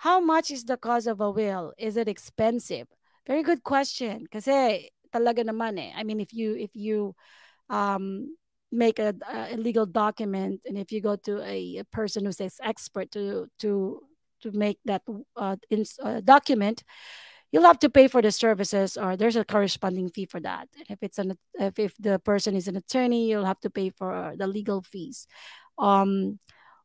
[0.01, 1.73] how much is the cost of a will?
[1.77, 2.87] Is it expensive?
[3.27, 4.25] Very good question.
[4.25, 5.93] Kasi talaga naman eh.
[5.93, 7.13] I mean, if you if you
[7.69, 8.33] um
[8.73, 12.49] make a, a legal document and if you go to a, a person who's an
[12.65, 14.01] expert to to
[14.41, 15.03] to make that
[15.37, 16.81] uh, in, uh, document
[17.51, 20.87] you'll have to pay for the services or there's a corresponding fee for that and
[20.87, 24.33] if it's an if, if the person is an attorney you'll have to pay for
[24.39, 25.27] the legal fees
[25.77, 26.39] um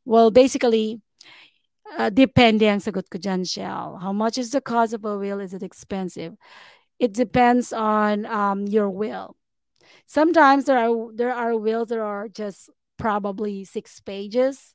[0.05, 1.01] well basically
[1.99, 4.03] uh, depende ang sagot ko dyan, Shell.
[4.03, 5.41] How much is the cost of a will?
[5.41, 6.35] Is it expensive?
[6.99, 9.37] It depends on um, your will
[10.07, 14.75] sometimes there are there are wills that are just probably six pages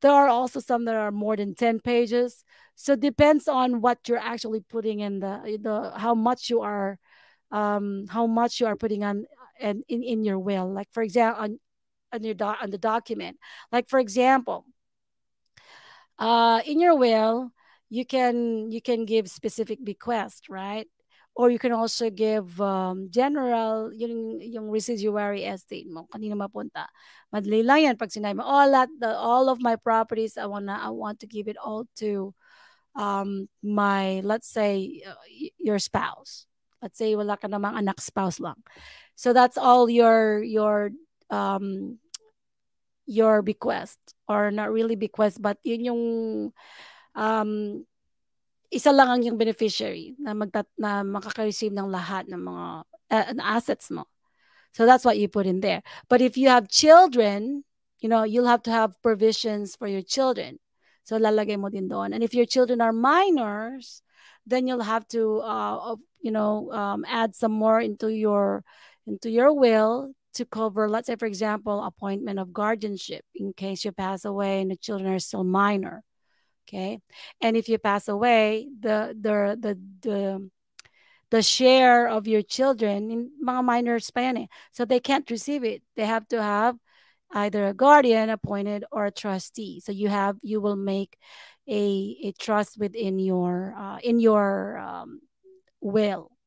[0.00, 2.44] there are also some that are more than 10 pages
[2.74, 6.98] so it depends on what you're actually putting in the the how much you are
[7.50, 9.24] um how much you are putting on
[9.60, 11.58] and in, in your will like for example on,
[12.12, 13.36] on your doc on the document
[13.72, 14.64] like for example
[16.18, 17.50] uh in your will
[17.88, 20.88] you can you can give specific bequest right
[21.38, 26.90] or you can also give um, general, yung, yung residuary estate mo, kanina mapunta.
[27.30, 30.74] Madali lang yan pag sinabi mo, all, that, the, all of my properties, I, wanna,
[30.82, 32.34] I want to give it all to
[32.98, 35.14] um, my, let's say, uh,
[35.62, 36.50] your spouse.
[36.82, 38.58] Let's say wala ka namang anak spouse lang.
[39.14, 40.90] So that's all your, your,
[41.30, 42.02] um,
[43.06, 46.02] your bequest or not really bequest but yun yung
[47.18, 47.82] um,
[48.68, 53.88] isa lang ang yung beneficiary na magtat na makaka-receive ng lahat ng mga uh, assets
[53.88, 54.04] mo.
[54.76, 55.80] So that's what you put in there.
[56.12, 57.64] But if you have children,
[58.00, 60.60] you know, you'll have to have provisions for your children.
[61.08, 62.12] So lalagay mo din doon.
[62.12, 64.04] And if your children are minors,
[64.44, 68.64] then you'll have to uh, you know, um, add some more into your
[69.08, 73.92] into your will to cover, let's say, for example, appointment of guardianship in case you
[73.92, 76.04] pass away and the children are still minor.
[76.68, 77.00] Okay.
[77.40, 80.50] And if you pass away, the the the the
[81.30, 84.46] the share of your children in mga minors pa yan eh.
[84.72, 85.82] So they can't receive it.
[85.96, 86.76] They have to have
[87.32, 89.80] either a guardian appointed or a trustee.
[89.80, 91.16] So you have you will make
[91.68, 95.20] a a trust within your uh, in your um,
[95.80, 96.37] will.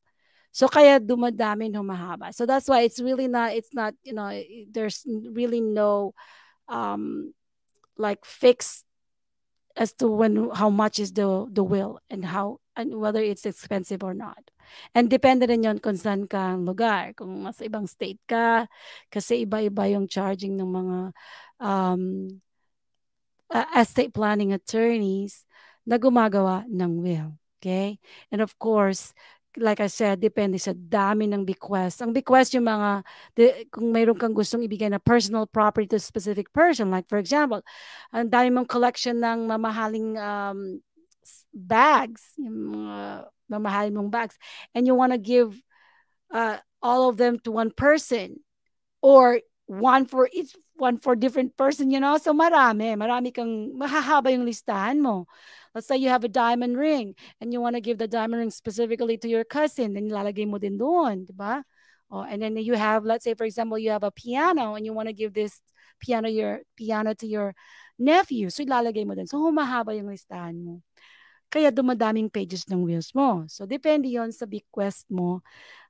[0.52, 2.32] So kaya dumadami humahaba.
[2.36, 4.28] So that's why it's really not it's not you know
[4.68, 6.12] there's really no
[6.68, 7.32] um
[7.96, 8.84] like fixed
[9.76, 14.04] as to when how much is the the will and how and whether it's expensive
[14.04, 14.52] or not.
[14.96, 17.12] And depende rin yon kung saan ka lugar.
[17.16, 18.68] Kung mas ibang state ka,
[19.12, 20.98] kasi iba-iba yung charging ng mga
[21.60, 22.02] um,
[23.52, 25.44] uh, estate planning attorneys
[25.84, 27.36] na gumagawa ng will.
[27.60, 28.00] Okay?
[28.32, 29.12] And of course,
[29.58, 32.00] like I said, depende sa dami ng bequest.
[32.00, 33.04] Ang bequest yung mga,
[33.36, 37.18] de, kung mayroon kang gustong ibigay na personal property to a specific person, like for
[37.20, 37.60] example,
[38.12, 40.80] ang dami mong collection ng mamahaling um,
[41.52, 44.36] bags, yung mga mamahaling mong bags,
[44.72, 45.52] and you want to give
[46.32, 48.40] uh, all of them to one person,
[49.02, 52.16] or one for each one for different person, you know?
[52.18, 55.26] So marami, marami kang mahahaba yung listahan mo.
[55.74, 58.50] Let's say you have a diamond ring and you want to give the diamond ring
[58.50, 61.64] specifically to your cousin, then ilalagay mo din doon, di ba?
[62.12, 64.92] Oh, and then you have, let's say, for example, you have a piano and you
[64.92, 65.60] want to give this
[65.96, 67.56] piano your piano to your
[67.96, 68.50] nephew.
[68.50, 69.24] So ilalagay mo din.
[69.24, 70.84] So humahaba yung listahan mo.
[71.52, 73.44] Kaya dumadaming pages ng wills mo.
[73.44, 75.44] So, depende yon sa bequest mo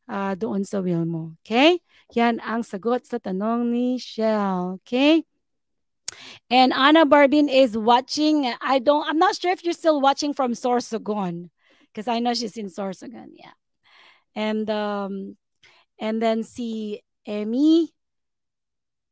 [0.09, 1.37] uh, doon sa will mo.
[1.43, 1.81] Okay?
[2.15, 4.83] Yan ang sagot sa tanong ni Shell.
[4.83, 5.25] Okay?
[6.53, 8.51] And Anna Barbin is watching.
[8.61, 11.49] I don't, I'm not sure if you're still watching from Sorsogon
[11.89, 13.33] because I know she's in Sorsogon.
[13.37, 13.57] Yeah.
[14.35, 15.37] And, um,
[15.99, 17.93] and then see Emmy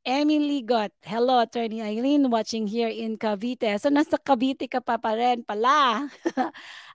[0.05, 0.93] Emily Got.
[1.05, 3.77] Hello, Attorney Eileen, watching here in Cavite.
[3.77, 6.09] So, nasa Cavite ka pa pa rin pala.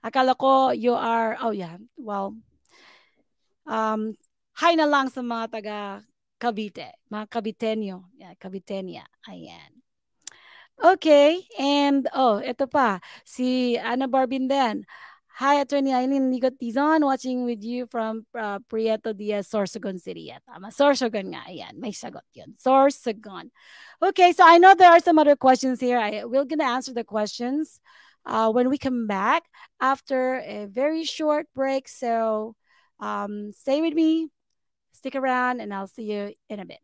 [0.06, 2.34] Akala ko you are, oh yeah, well,
[3.66, 4.14] um,
[4.56, 5.78] hi na lang sa mga taga
[6.38, 8.12] Cavite, mga Caviteño.
[8.16, 9.04] Yeah, Caviteña.
[9.28, 9.82] Ayan.
[10.76, 14.84] Okay, and oh, ito pa, si Ana Barbin din.
[15.40, 20.32] Hi, Attorney Aileen Ligot Dizon, watching with you from uh, Prieto Diaz, Sorsogon City.
[20.32, 20.68] Yeah, tama.
[20.68, 21.44] Sorsogon nga.
[21.48, 22.56] Ayan, may sagot yun.
[22.56, 23.52] Sorsogon.
[24.00, 25.98] Okay, so I know there are some other questions here.
[25.98, 27.80] I, we're going to answer the questions
[28.24, 29.44] uh, when we come back
[29.80, 31.88] after a very short break.
[31.88, 32.56] So
[33.00, 34.30] um, stay with me,
[34.92, 36.80] stick around, and I'll see you in a bit.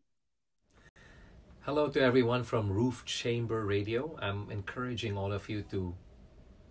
[1.61, 4.17] Hello to everyone from Roof Chamber Radio.
[4.21, 5.95] I'm encouraging all of you to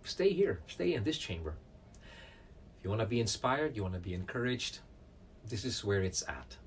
[0.03, 1.55] stay here, stay in this chamber
[2.77, 4.79] If you want to be inspired, you want to be encouraged,
[5.49, 6.57] this is where it's at.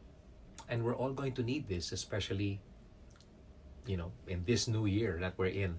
[0.68, 2.60] And we're all going to need this, especially,
[3.86, 5.76] you know, in this new year that we're in.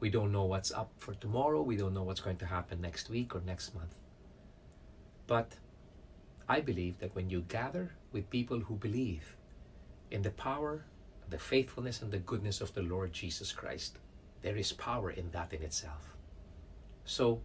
[0.00, 1.62] We don't know what's up for tomorrow.
[1.62, 3.94] We don't know what's going to happen next week or next month.
[5.26, 5.56] But
[6.48, 9.36] I believe that when you gather with people who believe
[10.10, 10.84] in the power,
[11.30, 13.98] the faithfulness, and the goodness of the Lord Jesus Christ,
[14.42, 16.14] there is power in that in itself.
[17.04, 17.40] So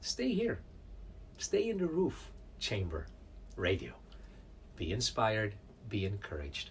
[0.00, 0.60] stay here
[1.38, 3.06] Stay in the roof chamber
[3.56, 3.92] radio.
[4.76, 5.54] Be inspired,
[5.88, 6.70] be encouraged,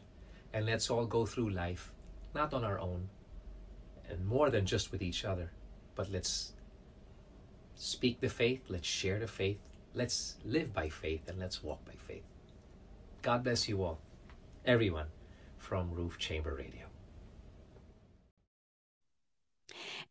[0.53, 1.91] and let's all go through life
[2.33, 3.09] not on our own
[4.09, 5.51] and more than just with each other,
[5.95, 6.53] but let's
[7.75, 9.59] speak the faith, let's share the faith,
[9.95, 12.27] let's live by faith, and let's walk by faith.
[13.23, 13.97] God bless you all,
[14.67, 15.07] everyone
[15.57, 16.91] from Roof Chamber Radio.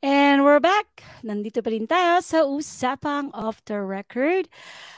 [0.00, 1.04] And we're back.
[1.20, 4.48] Nandito pa rin tayo sa Usapang Off the Record.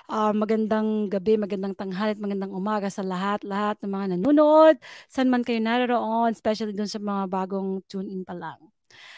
[0.07, 4.79] Uh, magandang gabi, magandang tanghali at magandang umaga sa lahat-lahat ng mga nanonood.
[5.11, 8.59] San man kayo naroon, especially dun sa mga bagong tune-in pa lang.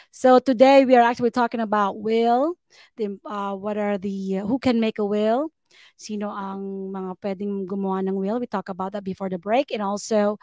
[0.09, 2.57] So today we are actually talking about will.
[2.97, 5.53] The, uh, what are the, uh, who can make a will?
[5.97, 8.39] Sino ang mga pwedeng gumawa ng will?
[8.39, 9.71] We talk about that before the break.
[9.71, 10.37] And also,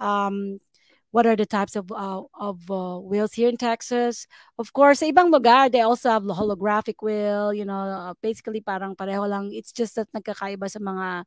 [0.00, 0.58] um,
[1.12, 4.26] what are the types of uh, of uh, wheels here in Texas.
[4.58, 9.28] Of course, ibang lugar, they also have holographic will, you know, uh, basically parang pareho
[9.28, 9.52] lang.
[9.52, 11.24] It's just that nagkakaiba sa mga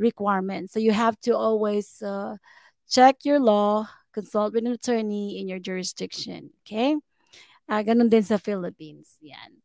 [0.00, 0.72] requirements.
[0.72, 2.40] So you have to always uh,
[2.88, 6.96] check your law, consult with an attorney in your jurisdiction, okay?
[7.66, 9.18] Uh, ganun din sa Philippines.
[9.20, 9.58] Yan.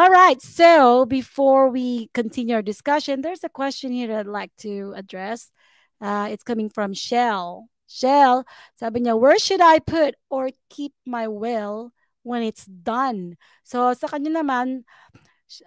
[0.00, 0.40] All right.
[0.40, 5.52] So before we continue our discussion, there's a question here I'd like to address.
[6.00, 7.68] Uh, it's coming from Shell.
[7.92, 11.92] Shell, sabi niya, where should I put or keep my will
[12.24, 13.36] when it's done?
[13.68, 14.88] So sa kanya naman,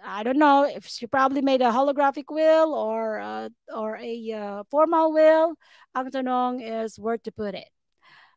[0.02, 4.60] I don't know if she probably made a holographic will or uh, or a uh,
[4.66, 5.54] formal will.
[5.94, 7.70] Ang tanong is where to put it.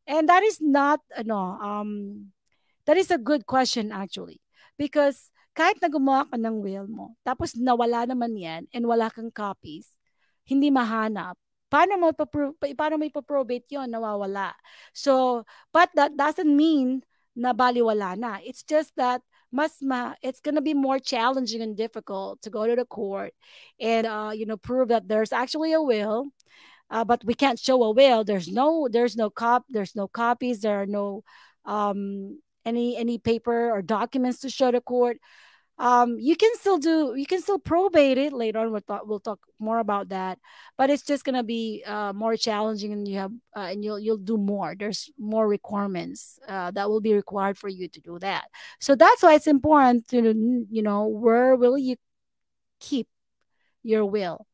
[0.05, 1.89] And that is not ano um
[2.89, 4.41] that is a good question actually.
[4.81, 9.29] Because kahit na gumawa ka ng will mo tapos nawala naman yan and wala kang
[9.29, 9.93] copies
[10.49, 11.37] hindi mahanap.
[11.69, 13.05] Paano mo paano mo
[13.85, 14.57] nawawala.
[14.97, 17.05] So but that doesn't mean
[17.37, 18.41] na baliwala na.
[18.41, 19.21] It's just that
[19.53, 23.37] mas ma it's going to be more challenging and difficult to go to the court
[23.77, 26.33] and uh, you know prove that there's actually a will
[26.89, 28.23] uh, but we can't show a will.
[28.23, 30.61] There's no there's no cop there's no copies.
[30.61, 31.21] There are no
[31.65, 35.17] um any any paper or documents to show the court
[35.79, 38.71] um, you can still do you can still probate it later on.
[38.71, 40.37] We'll talk, we'll talk more about that.
[40.77, 44.17] But it's just gonna be uh, more challenging and you have uh, and you'll you'll
[44.17, 44.75] do more.
[44.77, 48.49] There's more requirements uh, that will be required for you to do that.
[48.81, 51.95] So that's why it's important to you know where will you
[52.81, 53.07] keep
[53.83, 54.45] your will.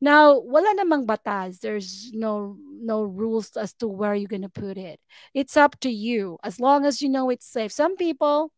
[0.00, 1.60] Now wala namang batas.
[1.60, 5.00] There's no no rules as to where you're gonna put it.
[5.32, 6.38] It's up to you.
[6.44, 7.72] As long as you know it's safe.
[7.72, 8.52] Some people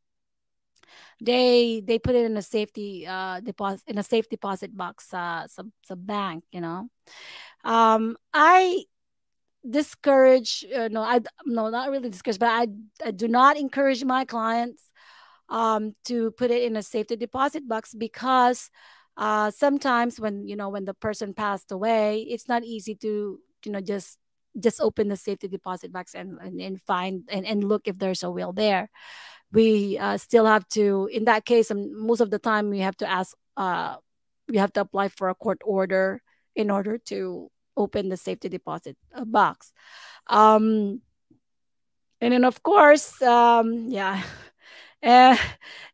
[1.21, 5.47] they they put it in a safety uh deposit in a safe deposit box uh
[5.49, 6.89] some some bank you know?
[7.65, 8.85] Um i
[9.69, 12.69] discourage uh, no i no not really discourage but I,
[13.05, 14.83] I do not encourage my clients
[15.49, 18.71] um to put it in a safety deposit box because
[19.17, 23.73] uh sometimes when you know when the person passed away it's not easy to you
[23.73, 24.19] know just
[24.59, 28.23] just open the safety deposit box and and, and find and, and look if there's
[28.23, 28.91] a will there.
[29.53, 32.97] We uh, still have to in that case um, most of the time we have
[32.99, 33.97] to ask uh,
[34.49, 36.23] we have to apply for a court order
[36.55, 39.73] in order to open the safety deposit uh, box.
[40.27, 41.03] Um,
[42.21, 44.23] and then of course um, yeah
[45.03, 45.37] uh,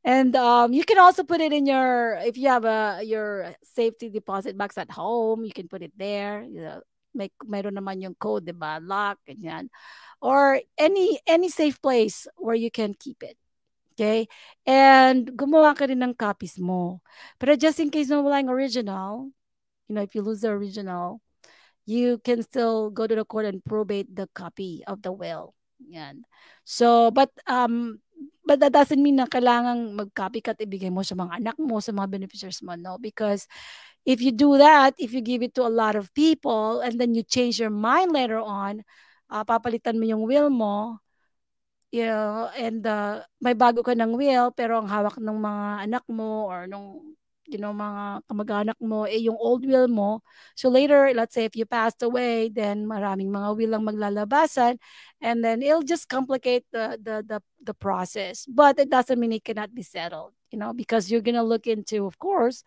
[0.05, 4.11] and um, you can also put it in your if you have a your safety
[4.11, 6.83] deposit box at home you can put it there you know,
[7.15, 8.81] may meron naman yung code, 'di ba?
[8.81, 9.69] Lock ganyan.
[10.21, 13.37] Or any any safe place where you can keep it.
[13.93, 14.27] Okay?
[14.65, 17.05] And gumawa ka rin ng copies mo.
[17.37, 19.29] Pero just in case na wala yung original,
[19.89, 21.21] you know, if you lose the original,
[21.85, 25.53] you can still go to the court and probate the copy of the will.
[25.93, 26.25] Yan.
[26.65, 28.01] So, but um
[28.43, 31.79] but that doesn't mean na kailangang mag-copy ka at ibigay mo sa mga anak mo,
[31.79, 32.99] sa mga beneficiaries mo, no?
[32.99, 33.47] Because
[34.03, 37.15] if you do that, if you give it to a lot of people and then
[37.15, 38.83] you change your mind later on,
[39.31, 40.99] uh, papalitan mo yung will mo,
[41.95, 46.05] you know, and uh, may bago ka ng will pero ang hawak ng mga anak
[46.11, 47.15] mo or nung
[47.47, 50.23] you know mga kamag-anak mo eh yung old will mo
[50.55, 54.79] so later let's say if you passed away then maraming mga will ang maglalabasan
[55.21, 59.43] and then it'll just complicate the the the, the process but it doesn't mean it
[59.43, 62.63] cannot be settled you know because you're gonna look into of course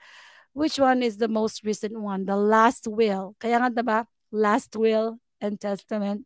[0.56, 2.24] which one is the most recent one?
[2.24, 3.36] The last will.
[3.38, 4.08] Kaya nga diba?
[4.32, 6.24] Last will and testament.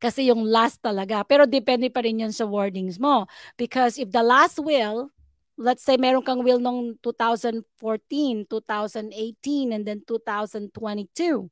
[0.00, 1.20] Kasi yung last talaga.
[1.28, 3.28] Pero depende pa rin yun sa wordings mo.
[3.60, 5.12] Because if the last will,
[5.56, 11.50] let's say meron kang will nung 2014, 2018, and then 2022.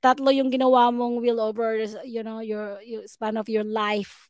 [0.00, 4.28] Tatlo yung ginawa mong will over, you know, your, your span of your life.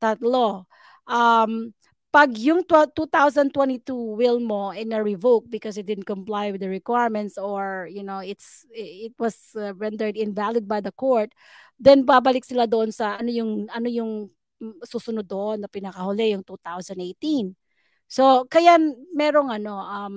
[0.00, 0.64] Tatlo.
[1.04, 1.72] Um,
[2.14, 7.34] pag yung 2022 will mo in a revoke because it didn't comply with the requirements
[7.34, 11.34] or you know it's it was uh, rendered invalid by the court
[11.82, 14.30] then babalik sila doon sa ano yung ano yung
[14.86, 17.63] susunod doon na pinakahuli yung 2018
[18.08, 18.78] so kaya
[19.14, 20.16] merong ano um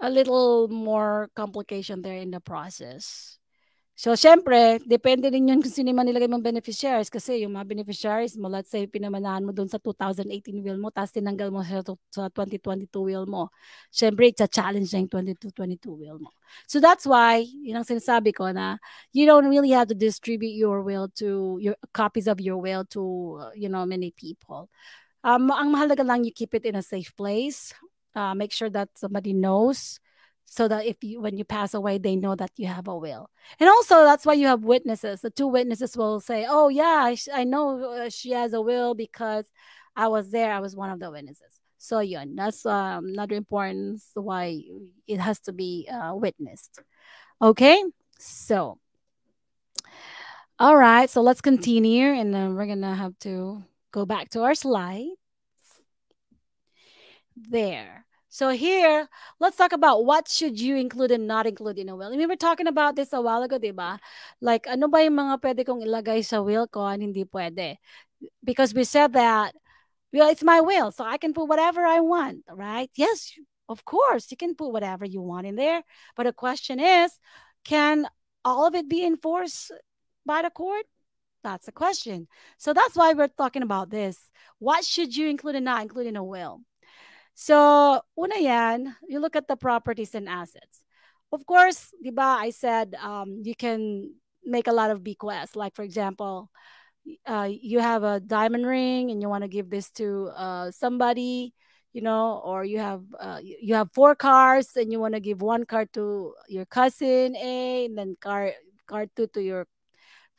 [0.00, 3.36] a little more complication there in the process
[3.96, 8.36] So, syempre, depende din yun kung sino man nilagay mong beneficiaries kasi yung mga beneficiaries
[8.36, 11.80] mo, let's say, pinamanahan mo doon sa 2018 will mo, tapos tinanggal mo sa,
[12.12, 13.48] sa 2022 will mo.
[13.88, 16.28] Syempre, it's a challenge na yung 2022 will mo.
[16.68, 18.76] So, that's why, yun ang sinasabi ko na
[19.16, 23.00] you don't really have to distribute your will to, your copies of your will to,
[23.56, 24.68] you know, many people.
[25.26, 27.74] Um, ang mahalaga lang, you keep it in a safe place.
[28.14, 29.98] Uh, make sure that somebody knows
[30.46, 33.28] so that if you when you pass away they know that you have a will.
[33.60, 35.20] And also that's why you have witnesses.
[35.20, 38.94] The two witnesses will say oh yeah i, I know uh, she has a will
[38.94, 39.50] because
[39.96, 40.52] i was there.
[40.52, 41.60] I was one of the witnesses.
[41.78, 44.62] So yeah that's um, another important why
[45.06, 46.80] it has to be uh, witnessed.
[47.42, 47.82] Okay?
[48.18, 48.78] So
[50.58, 51.10] all right.
[51.10, 55.16] So let's continue and then we're gonna have to go back to our slides
[57.36, 58.06] there
[58.36, 59.08] so here,
[59.40, 62.14] let's talk about what should you include and not include in a will.
[62.14, 63.72] We were talking about this a while ago, di?
[64.42, 67.80] Like, ano ba yung mga pwede kong ilagay sa will ko and hindi pwede?
[68.44, 69.56] Because we said that,
[70.12, 72.90] well, it's my will, so I can put whatever I want, right?
[72.92, 73.32] Yes,
[73.70, 75.80] of course, you can put whatever you want in there.
[76.12, 77.16] But the question is,
[77.64, 78.04] can
[78.44, 79.72] all of it be enforced
[80.26, 80.84] by the court?
[81.46, 82.26] That's the question.
[82.58, 84.18] So that's why we're talking about this.
[84.58, 86.62] What should you include and not include in a will?
[87.34, 90.82] So, una yan, you look at the properties and assets.
[91.30, 94.10] Of course, di ba, I said um, you can
[94.42, 95.54] make a lot of bequests.
[95.54, 96.50] Like, for example,
[97.26, 101.54] uh, you have a diamond ring and you want to give this to uh, somebody,
[101.92, 105.42] you know, or you have uh, you have four cars and you want to give
[105.42, 108.50] one car to your cousin A and then car
[108.90, 109.66] car two to your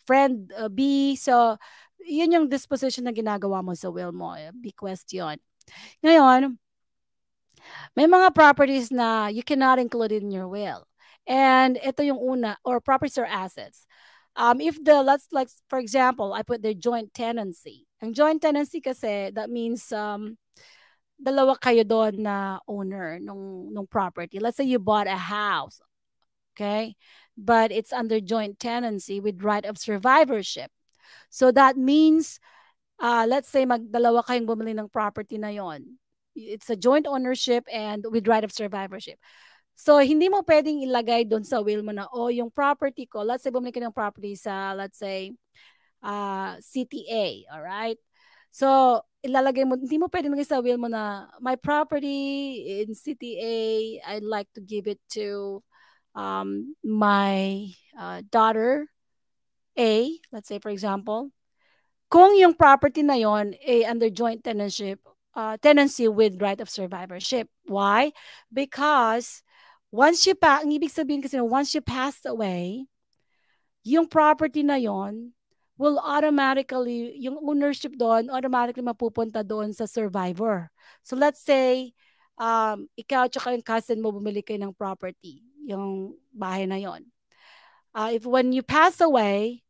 [0.08, 1.14] friend uh, B.
[1.20, 1.60] So,
[2.08, 4.32] yun yung disposition na ginagawa mo sa will mo.
[4.40, 5.36] Eh, bequest yun.
[6.00, 6.56] Ngayon,
[8.00, 10.88] may mga properties na you cannot include in your will.
[11.28, 13.84] And ito yung una, or properties or assets.
[14.38, 17.84] Um, if the, let's like, for example, I put the joint tenancy.
[18.00, 20.38] Ang joint tenancy kasi, that means um,
[21.18, 24.40] dalawa kayo doon na owner nung, nung property.
[24.40, 25.82] Let's say you bought a house,
[26.58, 26.98] okay?
[27.38, 30.74] But it's under joint tenancy with right of survivorship.
[31.30, 32.42] So that means,
[32.98, 36.02] uh, let's say magdalawa kayong bumili ng property na yon
[36.38, 39.18] it's a joint ownership and with right of survivorship.
[39.78, 43.46] So, hindi mo pwedeng ilagay doon sa will mo na, oh, yung property ko, let's
[43.46, 45.34] say, bumili ka ng property sa, let's say,
[46.02, 47.98] uh, CTA, all right?
[48.50, 53.58] So, ilalagay mo, hindi mo pwedeng magay sa will mo na, my property in CTA,
[54.02, 55.62] I'd like to give it to
[56.18, 58.90] um, my uh, daughter,
[59.78, 61.30] A, let's say, for example.
[62.08, 64.96] kung yung property na yon ay under joint tenancy,
[65.36, 67.52] uh, tenancy with right of survivorship.
[67.68, 68.16] Why?
[68.52, 69.44] Because
[69.92, 72.88] once you pa, ang ibig sabihin kasi once you passed away,
[73.84, 75.36] yung property na yon
[75.78, 80.74] will automatically, yung ownership doon, automatically mapupunta doon sa survivor.
[81.06, 81.94] So let's say,
[82.40, 87.04] um, ikaw at yung cousin mo bumili kayo ng property, yung bahay na yon.
[87.92, 89.68] Uh, if when you pass away,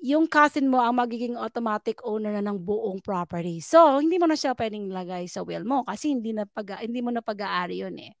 [0.00, 3.60] yung cousin mo ang magiging automatic owner na ng buong property.
[3.60, 7.04] So, hindi mo na siya pwedeng lagay sa will mo kasi hindi na pag hindi
[7.04, 8.16] mo na pag-aari 'yon eh.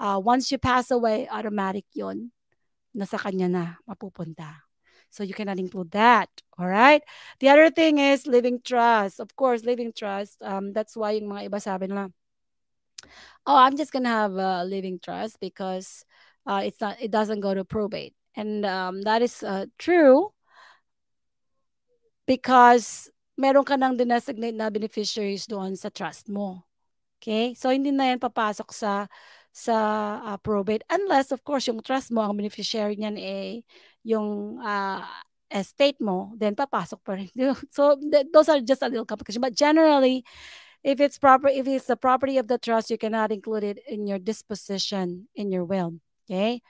[0.00, 2.32] Uh, once you pass away, automatic 'yon.
[2.96, 4.64] Nasa kanya na mapupunta.
[5.12, 6.28] So you cannot include that.
[6.56, 7.04] All right.
[7.40, 9.20] The other thing is living trust.
[9.20, 10.40] Of course, living trust.
[10.40, 12.12] Um, that's why yung mga iba sabi nila,
[13.46, 16.04] oh, I'm just gonna have a living trust because
[16.46, 20.30] uh, it's not, it doesn't go to probate, and um, that is uh, true
[22.26, 26.66] because meron ka nang dinesignate na beneficiaries doon sa trust mo.
[27.22, 27.54] Okay?
[27.54, 29.06] So, hindi na yan papasok sa
[29.56, 29.76] sa
[30.20, 33.64] uh, probate unless of course yung trust mo ang beneficiary niyan eh
[34.04, 35.00] yung uh,
[35.48, 37.32] estate mo then papasok pa rin
[37.72, 40.20] so th- those are just a little complication but generally
[40.82, 44.06] if it's proper if it's the property of the trust you cannot include it in
[44.06, 45.94] your disposition in your will
[46.28, 46.60] okay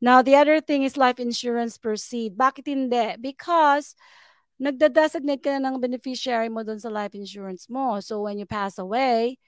[0.00, 3.96] now the other thing is life insurance proceed bakit hindi because
[4.60, 7.96] nagda-designate ka ng beneficiary mo doon sa life insurance mo.
[8.04, 9.40] So when you pass away,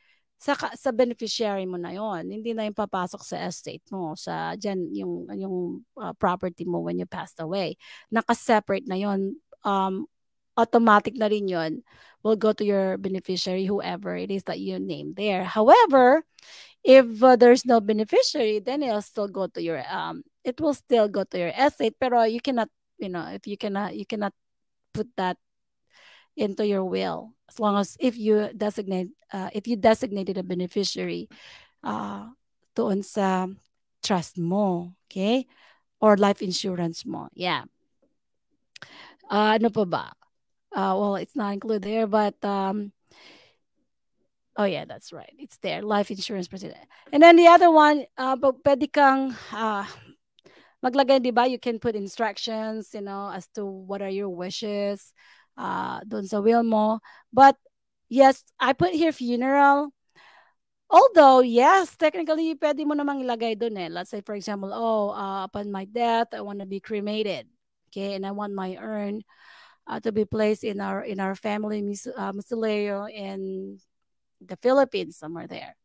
[0.43, 2.27] sa sa beneficiary mo na 'yon.
[2.27, 5.57] Hindi na 'yung papasok sa estate mo, sa dyan yung yung
[5.95, 7.79] uh, property mo when you passed away.
[8.11, 9.39] Naka-separate na 'yon.
[9.63, 10.11] Um
[10.57, 11.73] automatic na rin 'yon.
[12.23, 15.43] Will go to your beneficiary whoever it is that you name there.
[15.43, 16.23] However,
[16.87, 21.09] if uh, there's no beneficiary, then it'll still go to your um it will still
[21.09, 24.35] go to your estate pero you cannot you know if you cannot you cannot
[24.95, 25.39] put that
[26.37, 31.29] into your will as long as if you designate uh, if you designated a beneficiary
[31.85, 32.31] uh,
[32.75, 33.47] doon sa
[34.03, 35.47] trust mo okay
[36.03, 37.63] or life insurance mo yeah
[39.31, 40.05] uh, ano pa ba
[40.75, 42.93] uh, well it's not included there but um
[44.57, 46.81] oh yeah that's right it's there life insurance president
[47.13, 49.87] and then the other one uh, pwede kang uh,
[50.83, 55.15] maglagay, di ba, you can put instructions, you know, as to what are your wishes
[55.57, 56.99] uh, doon sa will mo.
[57.33, 57.57] But
[58.11, 59.95] yes, I put here funeral.
[60.93, 63.89] Although, yes, technically, pwede mo namang ilagay doon eh.
[63.89, 67.49] Let's say, for example, oh, uh, upon my death, I want to be cremated.
[67.89, 69.25] Okay, and I want my urn
[69.87, 71.81] uh, to be placed in our in our family
[72.17, 73.79] uh, mausoleo in
[74.41, 75.77] the Philippines, somewhere there.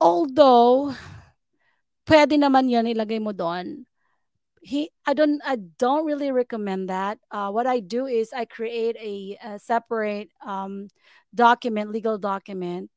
[0.00, 0.94] Although,
[2.06, 3.86] pwede naman yon ilagay mo doon.
[4.58, 7.18] He i don't i don't really recommend that.
[7.30, 10.90] Uh, what i do is i create a, a separate um,
[11.34, 12.90] document legal document.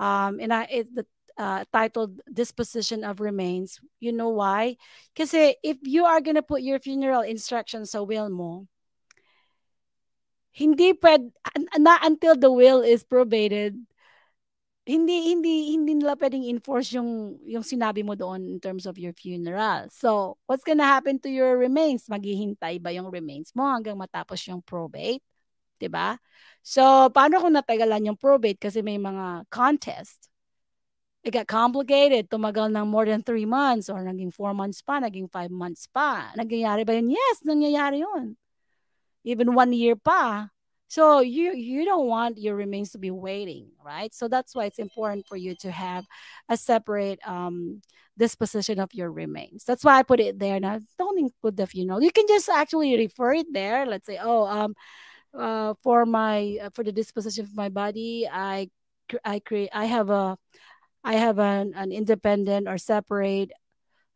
[0.00, 1.04] Um, and i it's the
[1.36, 3.80] uh, titled disposition of remains.
[4.00, 4.76] You know why?
[5.12, 8.64] Because if you are gonna put your funeral instructions sa will mo
[10.54, 11.34] hindi pwed,
[11.82, 13.74] not until the will is probated
[14.84, 19.16] hindi hindi hindi nila pwedeng enforce yung yung sinabi mo doon in terms of your
[19.16, 19.88] funeral.
[19.88, 22.04] So, what's gonna happen to your remains?
[22.04, 25.24] Maghihintay ba yung remains mo hanggang matapos yung probate?
[25.80, 26.20] 'Di ba?
[26.60, 30.28] So, paano kung natagalan yung probate kasi may mga contest?
[31.24, 32.28] It got complicated.
[32.28, 36.36] Tumagal ng more than 3 months or naging 4 months pa, naging 5 months pa.
[36.36, 37.08] Nangyayari ba yun?
[37.16, 38.36] Yes, nangyayari yun.
[39.24, 40.48] Even 1 year pa.
[40.88, 44.14] So you you don't want your remains to be waiting, right?
[44.14, 46.06] So that's why it's important for you to have
[46.48, 47.82] a separate um,
[48.16, 49.64] disposition of your remains.
[49.64, 50.60] That's why I put it there.
[50.60, 52.02] Now don't include the funeral.
[52.02, 53.86] You can just actually refer it there.
[53.86, 54.74] Let's say, oh, um,
[55.34, 58.70] uh, for my uh, for the disposition of my body, I
[59.24, 60.38] I create I have a
[61.04, 63.52] I have an, an independent or separate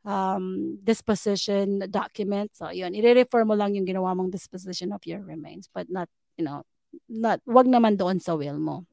[0.05, 2.55] um, disposition document.
[2.55, 6.46] So yun, i-refer mo lang yung ginawa mong disposition of your remains, but not you
[6.46, 6.62] know,
[7.11, 8.86] not wag naman doon sa will mo.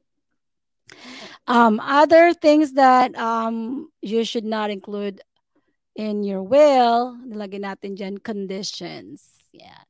[1.46, 5.22] Um, other things that um, you should not include
[5.94, 9.24] in your will, nilagay natin dyan, conditions.
[9.54, 9.86] Yeah.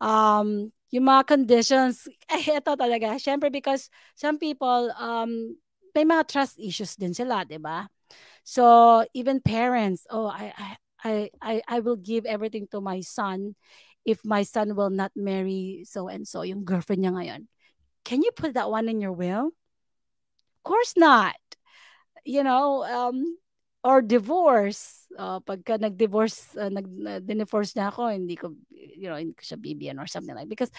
[0.00, 3.18] Um, yung mga conditions, eh, ito talaga.
[3.20, 5.58] Siyempre, because some people, um,
[5.92, 7.90] may mga trust issues din sila, di ba?
[8.48, 10.56] So, even parents, oh, I,
[11.04, 13.60] I, I, I will give everything to my son
[14.08, 17.42] if my son will not marry so and so, yung girlfriend niya ngayon.
[18.08, 19.52] Can you put that one in your will?
[19.52, 21.36] Of course not.
[22.24, 23.36] You know, um,
[23.84, 25.04] or divorce.
[25.12, 30.08] Uh, pagka nag-divorce, uh, nag-divorce na ako, hindi ko, you know, hindi ko siya or
[30.08, 30.72] something like Because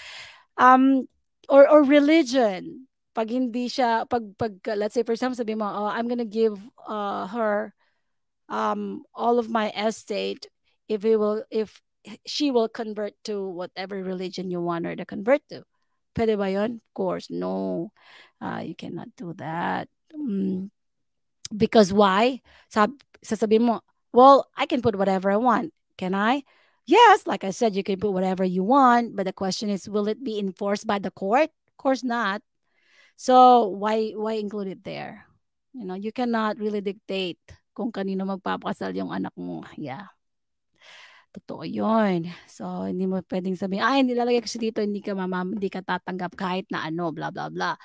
[0.57, 1.07] Um,
[1.47, 2.88] or, or religion.
[3.19, 6.55] Pag hindi siya, pag, pag let's say for example, sabi mo, oh, I'm gonna give
[6.87, 7.75] uh, her
[8.47, 10.47] um, all of my estate
[10.87, 11.83] if it will, if
[12.25, 15.67] she will convert to whatever religion you want her to convert to.
[16.15, 16.79] Pwede ba yun?
[16.79, 17.91] Of course, no.
[18.39, 19.91] Uh, you cannot do that.
[20.15, 20.71] Mm.
[21.51, 22.39] Because why?
[22.71, 23.83] Sab sasabihin mo,
[24.15, 25.75] well, I can put whatever I want.
[25.99, 26.47] Can I?
[26.87, 30.07] Yes, like I said, you can put whatever you want, but the question is, will
[30.07, 31.51] it be enforced by the court?
[31.67, 32.41] Of course not.
[33.19, 35.27] So why why include it there?
[35.75, 37.43] You know, you cannot really dictate
[37.75, 39.67] kung kanino magpapakasal yung anak mo.
[39.75, 40.07] Yeah.
[41.29, 42.25] Totoo yun.
[42.49, 45.85] So, hindi mo pwedeng sabihin, ah, hindi lalagay ko dito, hindi ka mamam, hindi ka
[45.85, 47.77] tatanggap kahit na ano, bla bla bla.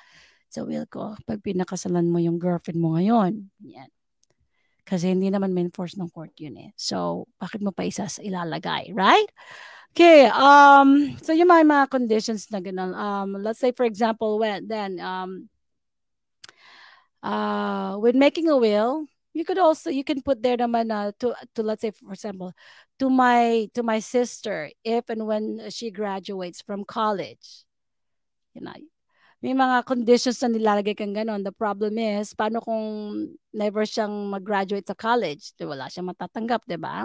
[0.49, 3.89] So, will ko, pag pinakasalan mo yung girlfriend mo ngayon, yan.
[4.81, 6.69] Kasi hindi naman ma-enforce ng court yun eh.
[6.73, 9.29] So, bakit mo pa isa ilalagay, right?
[9.95, 12.91] Okay, um, so yung mga, mga conditions na ganun.
[12.91, 15.47] Um, let's say, for example, when, then, um,
[17.23, 21.31] uh, when making a will, you could also you can put there naman uh, to
[21.55, 22.51] to let's say for example
[22.99, 27.63] to my to my sister if and when she graduates from college.
[28.55, 28.75] You know
[29.43, 32.83] may mga conditions na nilalagay kang ganon the problem is paano kung
[33.51, 35.51] never siyang mag-graduate sa college?
[35.59, 37.03] Di wala siyang matatanggap di ba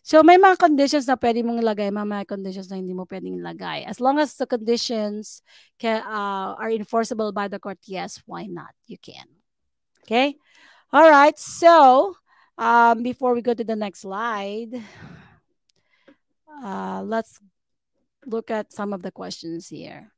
[0.00, 3.36] So may mga conditions na pwede mong ilagay, may mga conditions na hindi mo pwedeng
[3.36, 3.84] ilagay.
[3.84, 5.44] As long as the conditions
[5.76, 8.72] can, uh, are enforceable by the court, yes, why not?
[8.88, 9.28] You can.
[10.02, 10.40] Okay?
[10.90, 12.16] All right, so
[12.56, 14.72] um, before we go to the next slide,
[16.64, 17.38] uh, let's
[18.26, 20.10] look at some of the questions here.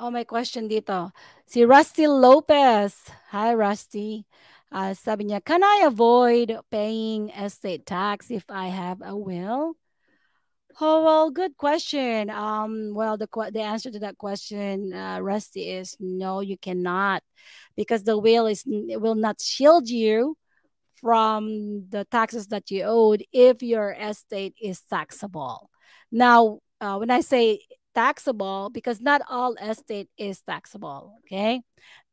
[0.00, 1.12] Oh, my question dito.
[1.44, 3.12] Si Rusty Lopez.
[3.36, 4.24] Hi, Rusty.
[4.72, 9.74] Uh, sabi niya, can I avoid paying estate tax if I have a will?
[10.80, 12.30] Oh well, good question.
[12.30, 17.22] Um, well, the the answer to that question, uh, Rusty, is no, you cannot,
[17.76, 20.36] because the will is will not shield you
[21.00, 25.68] from the taxes that you owed if your estate is taxable.
[26.12, 31.18] Now, uh, when I say taxable, because not all estate is taxable.
[31.26, 31.60] Okay,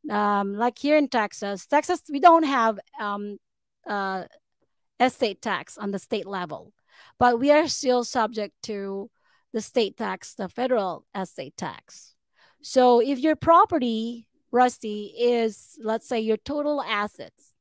[0.09, 3.37] um, like here in Texas, Texas we don't have um,
[3.87, 4.23] uh,
[4.99, 6.73] estate tax on the state level
[7.19, 9.09] but we are still subject to
[9.53, 12.15] the state tax, the federal estate tax.
[12.61, 17.53] So if your property, Rusty, is let's say your total assets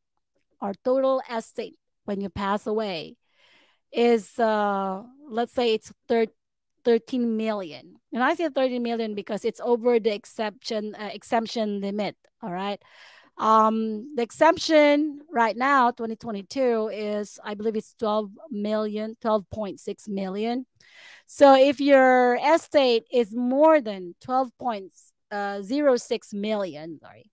[0.60, 3.16] or total estate when you pass away
[3.92, 5.92] is uh let's say it's
[6.86, 7.96] 13 million.
[8.12, 12.80] And I say 13 million because it's over the exception uh, exemption limit, all right?
[13.38, 20.64] Um, the exemption right now, 2022, is I believe it's 12 million, 12.6 million.
[21.26, 24.90] So if your estate is more than 12.06
[25.30, 25.62] uh,
[27.02, 27.30] sorry,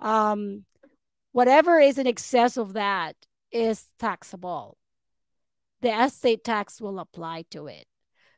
[0.00, 0.64] um,
[1.32, 3.14] whatever is in excess of that
[3.52, 4.76] is taxable.
[5.80, 7.86] The estate tax will apply to it.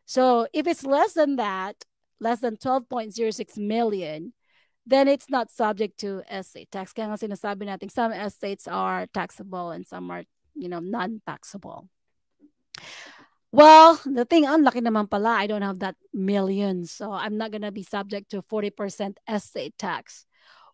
[0.09, 1.85] So if it's less than that,
[2.17, 4.33] less than 12.06 million,
[4.89, 6.97] then it's not subject to estate tax.
[6.97, 10.25] Kaya nga sinasabi natin, some estates are taxable and some are,
[10.57, 11.93] you know, non-taxable.
[13.53, 16.89] Well, the thing, unlucky naman pala, I don't have that million.
[16.89, 20.25] So I'm not gonna be subject to 40% estate tax.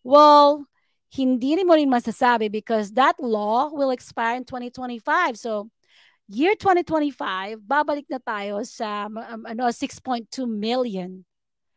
[0.06, 0.70] Well,
[1.10, 5.42] hindi rin mo rin masasabi because that law will expire in 2025.
[5.42, 5.73] So
[6.28, 11.24] year 2025, babalik na tayo sa um, ano, 6.2 million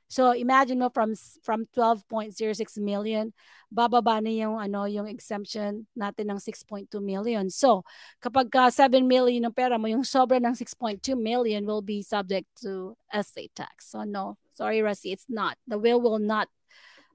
[0.08, 1.12] So imagine mo from
[1.44, 3.36] from 12.06 million,
[3.68, 7.52] bababa na yung ano yung exemption natin ng 6.2 million.
[7.52, 7.84] So
[8.24, 12.48] kapag ka 7 million ng pera mo, yung sobra ng 6.2 million will be subject
[12.64, 13.92] to estate tax.
[13.92, 15.60] So no, sorry Rusty, it's not.
[15.68, 16.48] The will will not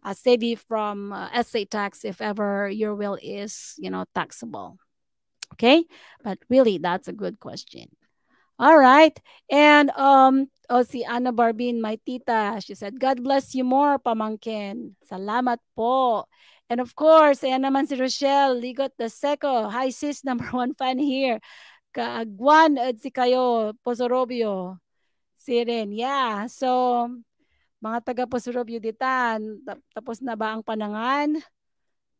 [0.04, 4.76] uh, save you from uh, estate tax if ever your will is, you know, taxable.
[5.52, 5.84] Okay?
[6.22, 7.88] But really that's a good question.
[8.58, 9.14] All right.
[9.50, 14.94] And um oh si Anna Barbin, my tita, she said, God bless you more, pamangkin.
[15.04, 16.24] Salamat po.
[16.72, 19.68] And of course, ayan naman si Rochelle, Ligot the Seco.
[19.68, 21.42] Hi sis, number one fan here.
[21.92, 24.80] Kaagwan at si kayo, Posorobio.
[25.36, 26.48] Si Ren, yeah.
[26.48, 27.04] So,
[27.84, 29.60] mga taga Posorobio ditan,
[29.92, 31.36] tapos na ba ang panangan?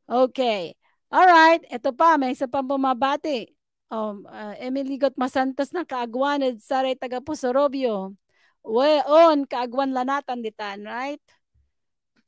[0.05, 0.77] Okay.
[1.13, 3.53] All right, ito pa, may isa pang bumabati
[3.93, 8.17] um, uh, Emily Got Masantos na kaagwanad saray taga Pusorobio.
[8.65, 11.21] We on kaagwan lanatan ditan, right?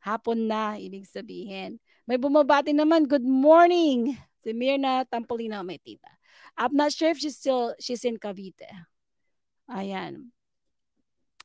[0.04, 1.80] Hapon na ibig sabihin.
[2.04, 4.20] May bumabati naman, good morning.
[4.44, 6.12] Si Mirna Tampolina may tita.
[6.52, 8.68] I'm not sure if she's still she's in Cavite.
[9.72, 10.28] Ayan.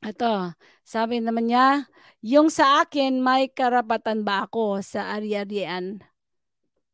[0.04, 0.52] Ito,
[0.84, 1.88] sabi naman niya,
[2.20, 6.04] yung sa akin, may karapatan ba ako sa ari-arian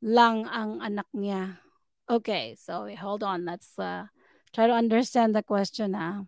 [0.07, 1.59] lang ang anak niya?
[2.07, 3.43] Okay, so hold on.
[3.43, 4.07] Let's uh,
[4.55, 6.23] try to understand the question ha.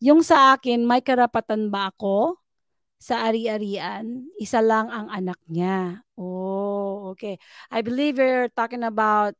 [0.00, 2.40] Yung sa akin, may karapatan ba ako
[2.96, 4.32] sa ari-arian?
[4.40, 6.00] Isa lang ang anak niya.
[6.16, 7.36] Oh, okay.
[7.68, 9.36] I believe you're talking about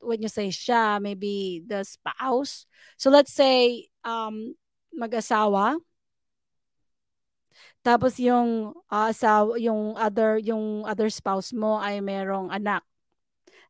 [0.00, 2.64] when you say siya, maybe the spouse.
[2.96, 4.56] So let's say um,
[4.96, 5.76] mag-asawa,
[7.84, 12.80] tapos yung uh, asawa, yung other yung other spouse mo ay merong anak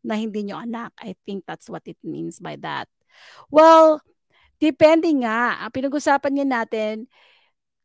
[0.04, 0.92] na hindi nyo anak.
[1.00, 2.86] I think that's what it means by that.
[3.48, 4.04] Well,
[4.60, 5.64] depende nga.
[5.72, 7.08] Pinag-usapan niya natin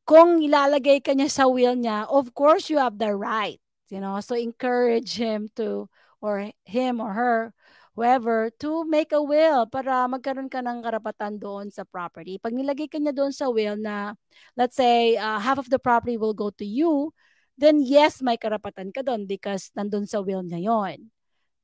[0.09, 3.61] kung ilalagay ka niya sa will niya, of course you have the right,
[3.93, 4.17] you know.
[4.25, 5.85] So encourage him to
[6.17, 7.53] or him or her
[7.93, 12.39] whoever to make a will para magkaroon ka ng karapatan doon sa property.
[12.41, 14.15] Pag nilagay ka niya doon sa will na
[14.55, 17.11] let's say uh, half of the property will go to you,
[17.59, 21.11] then yes, may karapatan ka doon because nandun sa will niya yon.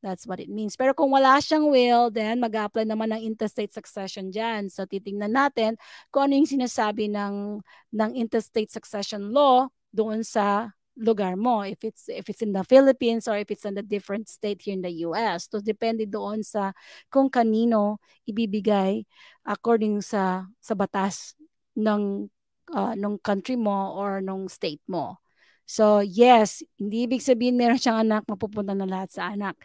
[0.06, 0.78] That's what it means.
[0.78, 4.70] Pero kung wala siyang will, then mag-apply naman ng interstate succession dyan.
[4.70, 5.82] So titingnan natin
[6.14, 12.08] kung ano yung sinasabi ng, ng interstate succession law doon sa lugar mo if it's
[12.08, 15.04] if it's in the Philippines or if it's in a different state here in the
[15.04, 16.72] US so depende doon sa
[17.12, 19.04] kung kanino ibibigay
[19.44, 21.36] according sa sa batas
[21.76, 22.32] ng
[22.72, 25.20] uh, ng country mo or ng state mo
[25.66, 29.58] so yes hindi ibig sabihin meron siyang anak mapupunta na lahat sa anak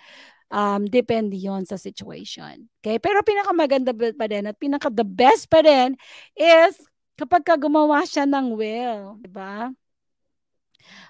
[0.51, 2.67] um, depende yon sa situation.
[2.83, 2.99] Okay?
[2.99, 5.95] Pero pinakamaganda pa din at pinaka the best pa din
[6.35, 6.77] is
[7.15, 9.17] kapag ka gumawa siya ng will.
[9.23, 9.71] Diba?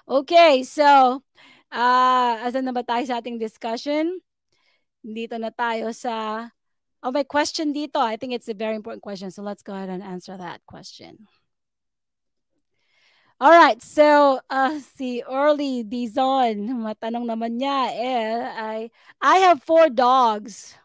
[0.05, 1.19] Okay, so,
[1.73, 4.21] uh, asan na ba tayo sa ating discussion?
[5.01, 6.45] Dito na tayo sa,
[7.01, 7.97] oh, may question dito.
[7.97, 9.33] I think it's a very important question.
[9.33, 11.25] So let's go ahead and answer that question.
[13.41, 18.77] All right, so uh, si Early Dizon, matanong naman niya, eh, I,
[19.17, 20.77] I have four dogs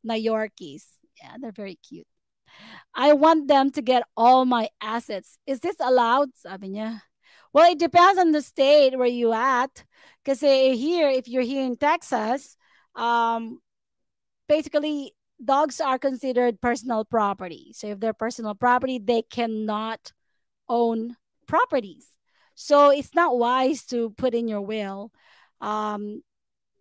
[0.00, 0.88] na Yorkies.
[1.20, 2.08] Yeah, they're very cute.
[2.96, 5.36] I want them to get all my assets.
[5.44, 6.32] Is this allowed?
[6.40, 7.04] Sabi niya.
[7.52, 9.84] Well, it depends on the state where you at.
[10.24, 12.56] Because here, if you're here in Texas,
[12.96, 13.60] um,
[14.48, 17.76] basically dogs are considered personal property.
[17.76, 20.16] So if they're personal property, they cannot
[20.66, 22.08] own properties.
[22.54, 25.10] So it's not wise to put in your will
[25.60, 26.22] um,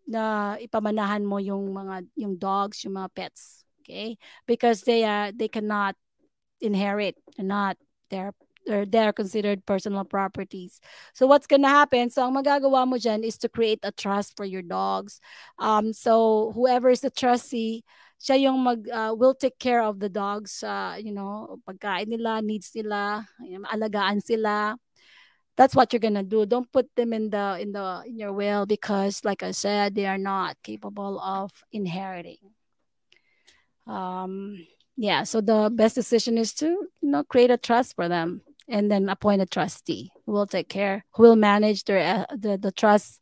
[0.08, 4.18] na ipamanahan mo yung mga yung dogs, yung mga pets, okay?
[4.46, 5.96] Because they are they cannot
[6.62, 7.78] inherit, they're not
[8.10, 8.34] they're
[8.66, 10.80] they're considered personal properties.
[11.14, 12.10] So what's gonna happen?
[12.10, 15.20] So ang magagawa mo dyan is to create a trust for your dogs.
[15.60, 17.84] Um, so whoever is the trustee,
[18.24, 20.64] siya yung mag uh, will take care of the dogs.
[20.64, 23.28] Uh, you know, pagkain nila, needs nila,
[23.68, 24.80] alagaan sila.
[25.60, 26.48] That's what you're gonna do.
[26.48, 30.08] Don't put them in the in the in your will because, like I said, they
[30.08, 32.56] are not capable of inheriting.
[33.86, 34.66] Um,
[34.96, 35.28] yeah.
[35.28, 39.10] So the best decision is to you know create a trust for them and then
[39.10, 43.20] appoint a trustee who will take care, who will manage their, uh, the, the trust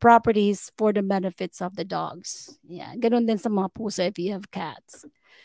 [0.00, 2.58] properties for the benefits of the dogs.
[2.66, 5.04] Yeah, ganun din sa mga pusa if you have cats.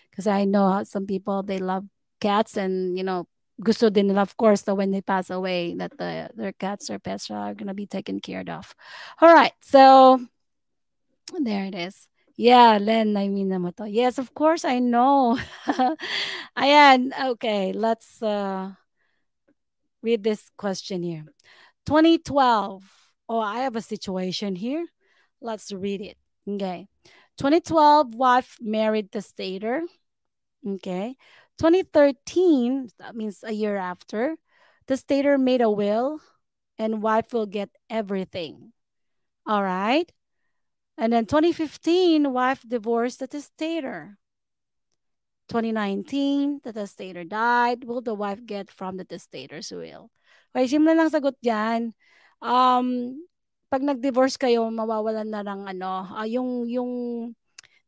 [0.09, 1.85] Because I know some people, they love
[2.21, 3.27] cats and, you know,
[3.61, 6.99] gusto din nila, of course, that when they pass away, that the, their cats or
[6.99, 8.75] pets are going to be taken care of.
[9.21, 10.21] All right, so
[11.39, 12.07] there it is.
[12.35, 13.89] Yeah, Len, I mean mo to.
[13.89, 15.37] Yes, of course, I know.
[16.57, 18.21] Ayan, okay, let's...
[18.21, 18.73] Uh,
[20.03, 21.25] read this question here.
[21.87, 22.83] 2012.
[23.29, 24.85] Oh, I have a situation here.
[25.41, 26.17] Let's read it.
[26.47, 26.87] Okay.
[27.37, 29.81] 2012, wife married the testator.
[30.65, 31.15] Okay.
[31.57, 34.35] 2013, that means a year after,
[34.87, 36.19] the testator made a will
[36.77, 38.73] and wife will get everything.
[39.45, 40.11] All right.
[40.97, 44.17] And then 2015, wife divorced the testator.
[45.49, 47.83] 2019, the testator died.
[47.83, 50.09] Will the wife get from the testator's will?
[50.55, 51.93] Okay, simple lang sagot dyan.
[52.43, 53.15] Um,
[53.71, 56.91] pag nag-divorce kayo, mawawalan na ano, uh, yung, yung,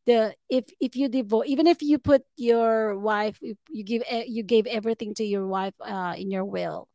[0.08, 4.66] the, if, if you divorce, even if you put your wife, you give, you gave
[4.66, 6.88] everything to your wife uh, in your will.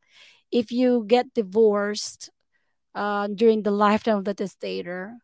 [0.51, 2.31] If you get divorced
[2.95, 5.15] uh, during the lifetime of the testator,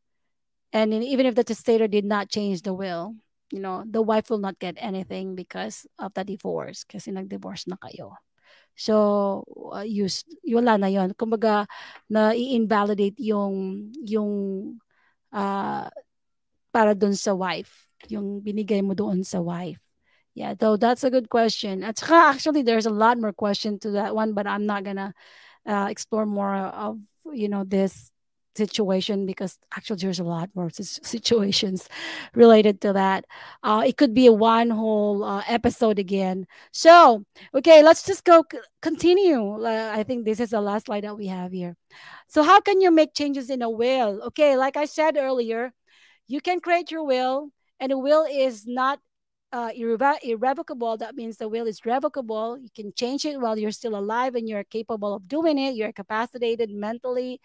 [0.72, 3.16] and even if the testator did not change the will,
[3.52, 7.76] you know, the wife will not get anything because of the divorce kasi nag-divorce na
[7.80, 8.16] kayo.
[8.78, 11.66] So, uh, use, wala na yon Kumbaga,
[12.08, 14.32] na i-invalidate yung, yung,
[15.34, 15.90] uh,
[16.70, 17.90] para doon sa wife.
[18.14, 19.82] Yung binigay mo doon sa wife.
[20.38, 21.82] Yeah, though that's a good question.
[21.82, 25.18] At saka actually there's a lot more question to that one, but I'm not gonna
[25.66, 27.02] uh, explore more of
[27.34, 28.14] you know this
[28.58, 31.88] situation because actually there's a lot more situations
[32.36, 33.26] related to that.
[33.64, 36.48] Uh, it could be a one whole uh, episode again.
[36.72, 37.24] So
[37.56, 39.64] okay, let's just go c- continue.
[39.64, 41.76] Uh, I think this is the last slide that we have here.
[42.28, 44.22] So how can you make changes in a will?
[44.28, 45.74] Okay, like I said earlier,
[46.28, 47.50] you can create your will,
[47.80, 49.00] and a will is not
[49.54, 52.58] uh, irrevo- irrevocable, that means the will is revocable.
[52.60, 55.76] You can change it while you're still alive and you're capable of doing it.
[55.76, 57.40] You're capacitated mentally.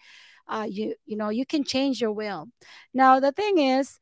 [0.47, 2.47] Uh, you you know you can change your will.
[2.93, 3.99] Now the thing is,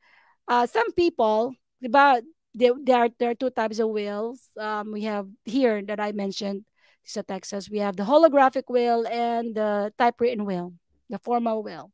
[0.48, 2.22] uh, some people about
[2.54, 4.40] there, there are there are two types of wills.
[4.58, 6.64] Um, we have here that I mentioned.
[7.04, 7.70] This is Texas.
[7.70, 10.74] We have the holographic will and the typewritten will,
[11.10, 11.90] the formal will.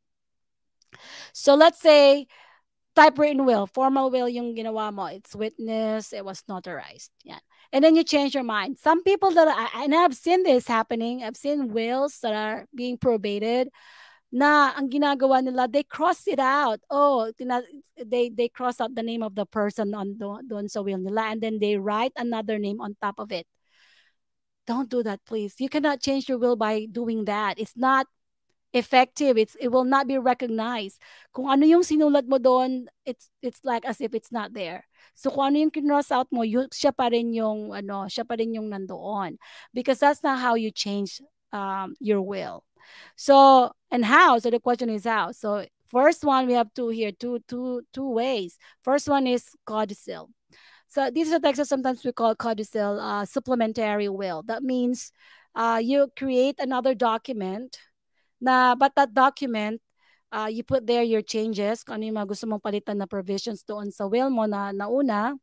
[1.33, 2.27] So let's say
[2.95, 5.05] typewritten will, formal will yung ginawa mo.
[5.05, 7.09] It's witness, it was notarized.
[7.23, 7.39] Yeah.
[7.71, 8.77] And then you change your mind.
[8.77, 12.97] Some people that, I, and I've seen this happening, I've seen wills that are being
[12.97, 13.69] probated
[14.31, 16.79] na ang ginagawa nila, they cross it out.
[16.89, 17.31] Oh,
[17.97, 21.41] they, they cross out the name of the person on doon sa will nila and
[21.41, 23.47] then they write another name on top of it.
[24.69, 25.57] Don't do that, please.
[25.57, 27.57] You cannot change your will by doing that.
[27.57, 28.05] It's not
[28.73, 29.33] effective.
[29.37, 31.01] It's it will not be recognized.
[31.33, 34.85] Kung ano yung sinulat mo doon, it's it's like as if it's not there.
[35.17, 38.37] So kung ano yung kinross out mo, yun, siya pa rin yung ano, siya pa
[38.37, 39.41] rin yung nandoon.
[39.73, 41.17] Because that's not how you change
[41.49, 42.61] um, your will.
[43.15, 44.39] So and how?
[44.39, 45.31] So the question is how.
[45.31, 48.57] So first one we have two here, two two two ways.
[48.83, 50.29] First one is codicil.
[50.87, 54.41] So these are texts that sometimes we call codicil uh, supplementary will.
[54.43, 55.11] That means
[55.55, 57.77] uh, you create another document
[58.41, 59.81] na but that document
[60.31, 63.61] uh, you put there your changes kung ano yung mga gusto mong palitan na provisions
[63.65, 65.35] doon sa will mo na nauna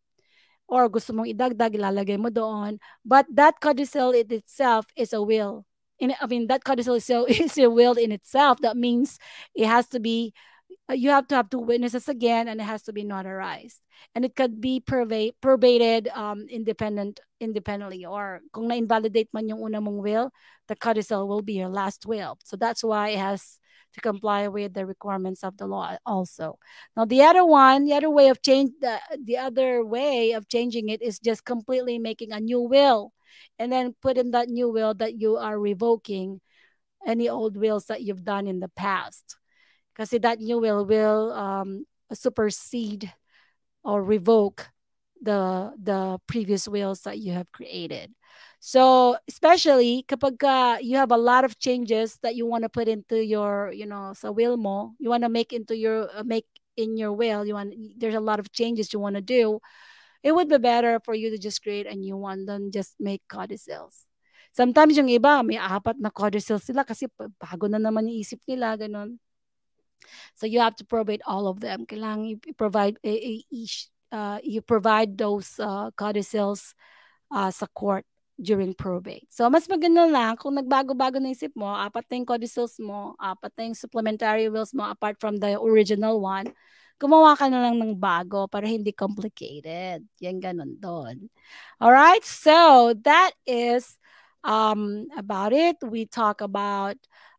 [0.67, 5.69] or gusto mong idagdag ilalagay mo doon but that codicil it itself is a will
[5.99, 8.59] in I mean that codicil is, is a will in itself.
[8.61, 9.19] That means
[9.55, 10.33] it has to be
[10.89, 13.81] uh, you have to have two witnesses again and it has to be notarized.
[14.15, 20.03] And it could be probated um, independent independently or kung na-invalidate man yung una mong
[20.03, 20.31] will
[20.69, 22.39] the codicil will be your last will.
[22.45, 23.59] So that's why it has
[23.95, 26.59] to comply with the requirements of the law also.
[26.97, 30.89] Now the other one the other way of change the, the other way of changing
[30.89, 33.13] it is just completely making a new will
[33.59, 36.41] and then put in that new will that you are revoking
[37.07, 39.37] any old wills that you've done in the past
[39.95, 43.13] Because that new will will um, supersede
[43.85, 44.69] or revoke
[45.23, 48.13] the the previous wills that you have created.
[48.61, 52.89] So especially kapag ka you have a lot of changes that you want to put
[52.89, 56.45] into your, you know, sa will mo, you want to make into your uh, make
[56.77, 59.61] in your will, you want there's a lot of changes you want to do.
[60.27, 63.23] It would be better for you to just create a new one than just make
[63.31, 64.11] codicils.
[64.51, 68.75] Sometimes yung iba, may apat na codicils sila kasi bago na naman yung isip nila,
[68.75, 69.23] ganun.
[70.35, 71.87] So you have to probate all of them.
[71.87, 76.75] Kailangan you provide each uh, you provide those uh, codicils
[77.31, 78.03] uh, sa court
[78.37, 79.25] during probate.
[79.33, 83.53] So, mas maganda lang kung nagbago-bago na isip mo, apat na yung codicils mo, apat
[83.57, 86.53] na yung supplementary wills mo apart from the original one,
[87.01, 90.05] gumawa ka na lang ng bago para hindi complicated.
[90.21, 91.29] Yan ganun doon.
[91.81, 93.99] Alright, so that is
[94.45, 95.77] um, about it.
[95.85, 96.97] We talk about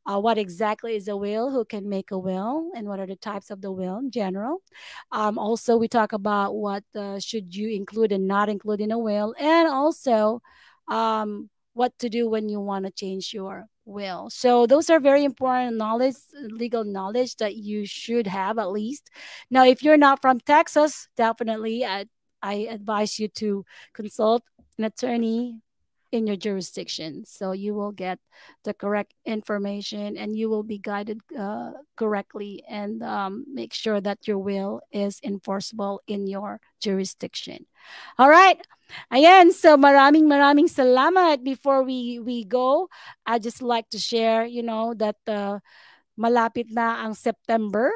[0.08, 3.16] uh, what exactly is a will, who can make a will, and what are the
[3.18, 4.64] types of the will in general.
[5.12, 9.00] Um, also, we talk about what uh, should you include and not include in a
[9.00, 10.42] will, and also
[10.88, 14.30] um, what to do when you want to change your will.
[14.30, 19.10] So those are very important knowledge, legal knowledge that you should have at least.
[19.50, 22.06] Now, if you're not from Texas, definitely I,
[22.42, 24.44] I advise you to consult
[24.78, 25.62] an attorney
[26.12, 27.26] in your jurisdiction.
[27.26, 28.20] So you will get
[28.64, 34.28] the correct information and you will be guided uh, correctly and um, make sure that
[34.28, 37.66] your will is enforceable in your jurisdiction.
[38.18, 38.60] All right.
[39.12, 41.44] Ayan, so maraming maraming salamat.
[41.44, 42.88] Before we we go,
[43.28, 45.60] I just like to share, you know, that uh,
[46.16, 47.92] malapit na ang September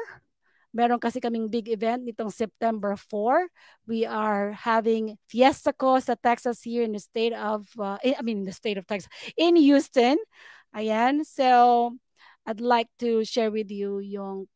[0.72, 3.46] Meron kasi kaming big event nitong September 4.
[3.84, 8.42] We are having Fiesta ko sa Texas here in the state of, uh, I mean,
[8.42, 10.16] in the state of Texas, in Houston.
[10.72, 11.28] Ayan.
[11.28, 11.92] So,
[12.48, 14.48] I'd like to share with you yung,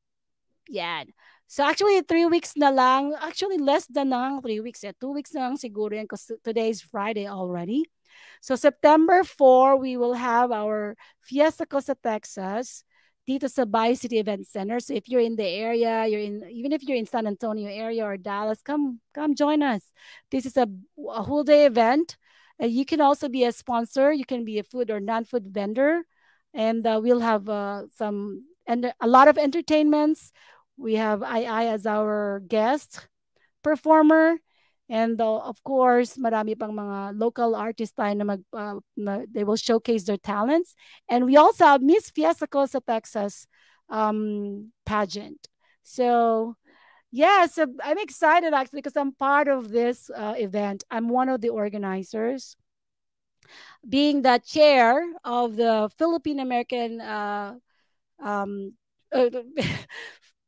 [0.67, 1.13] yan.
[1.47, 3.15] So actually, three weeks na lang.
[3.23, 4.83] Actually, less than na three weeks.
[4.83, 4.91] Eh.
[4.99, 7.87] Two weeks na lang siguro yan because today is Friday already.
[8.41, 12.83] So September 4, we will have our Fiesta Costa Texas
[13.27, 14.79] dito sa Bay City Event Center.
[14.81, 18.05] So if you're in the area, you're in even if you're in San Antonio area
[18.05, 19.83] or Dallas, come come join us.
[20.31, 20.69] This is a,
[21.11, 22.17] a whole day event.
[22.63, 24.13] Uh, you can also be a sponsor.
[24.13, 26.03] You can be a food or non-food vendor,
[26.55, 30.33] and uh, we'll have uh, some and a lot of entertainments.
[30.77, 33.09] We have II as our guest
[33.63, 34.39] performer.
[34.89, 39.43] And uh, of course, marami pang mga local artists tayo na, mag, uh, na they
[39.43, 40.75] will showcase their talents.
[41.09, 43.47] And we also have Miss Fiesta Costa Texas
[43.89, 45.49] um, pageant.
[45.83, 46.55] So,
[47.11, 50.85] yeah, so I'm excited actually because I'm part of this uh, event.
[50.91, 52.57] I'm one of the organizers.
[53.89, 57.55] Being the chair of the Philippine American uh,
[58.19, 58.75] um,
[59.13, 59.31] uh,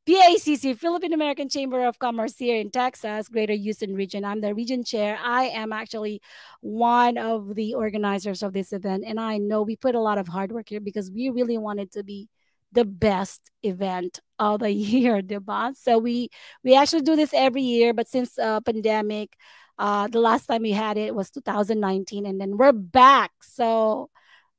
[0.09, 4.25] PACC, Philippine American Chamber of Commerce here in Texas, Greater Houston region.
[4.25, 5.19] I'm the region chair.
[5.23, 6.23] I am actually
[6.63, 9.05] one of the organizers of this event.
[9.07, 11.93] And I know we put a lot of hard work here because we really wanted
[11.93, 12.31] to be
[12.73, 15.77] the best event of the year, diba?
[15.77, 16.31] So we
[16.65, 19.37] we actually do this every year, but since uh, pandemic,
[19.79, 23.33] uh, the last time we had it was 2019, and then we're back.
[23.43, 24.09] So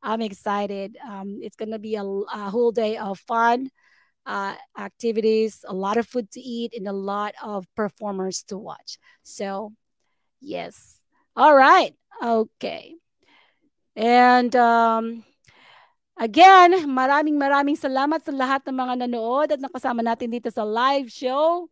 [0.04, 0.95] I'm excited.
[1.04, 3.72] Um, it's gonna be a, a whole day of fun
[4.30, 9.01] uh, activities, a lot of food to eat, and a lot of performers to watch.
[9.25, 9.73] So,
[10.39, 11.01] yes.
[11.36, 11.97] All right.
[12.21, 12.93] Okay.
[13.97, 15.25] And um,
[16.13, 21.09] again, maraming maraming salamat sa lahat ng mga nanood at nakasama natin dito sa live
[21.09, 21.65] show.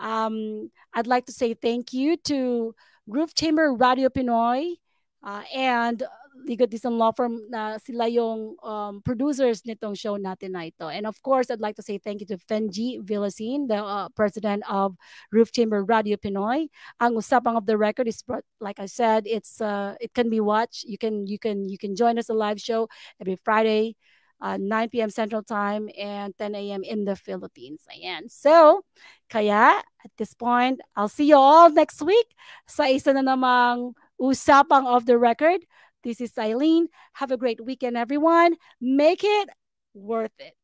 [0.00, 2.72] Um, I'd like to say thank you to
[3.04, 4.80] Roof Chamber Radyo Pinoy
[5.20, 6.00] uh, and
[6.46, 10.88] Ligot Dizon Law Firm na sila yung um, producers nitong show natin na ito.
[10.88, 14.64] And of course, I'd like to say thank you to Fenji Villasin, the uh, president
[14.68, 14.96] of
[15.32, 16.68] Roof Chamber Radyo Pinoy.
[17.00, 18.24] Ang usapang off the record is
[18.60, 20.84] like I said, it's uh, it can be watched.
[20.84, 22.88] You can you can you can join us a live show
[23.20, 23.96] every Friday.
[24.40, 25.10] Uh, 9 p.m.
[25.10, 26.80] Central Time and 10 a.m.
[26.82, 27.84] in the Philippines.
[27.92, 28.24] Ayan.
[28.32, 28.80] So,
[29.28, 32.32] kaya at this point, I'll see you all next week
[32.64, 35.60] sa isa na namang usapang off the record.
[36.02, 36.88] This is Aileen.
[37.14, 38.56] Have a great weekend, everyone.
[38.80, 39.48] Make it
[39.94, 40.54] worth it.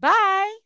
[0.00, 0.58] Bye.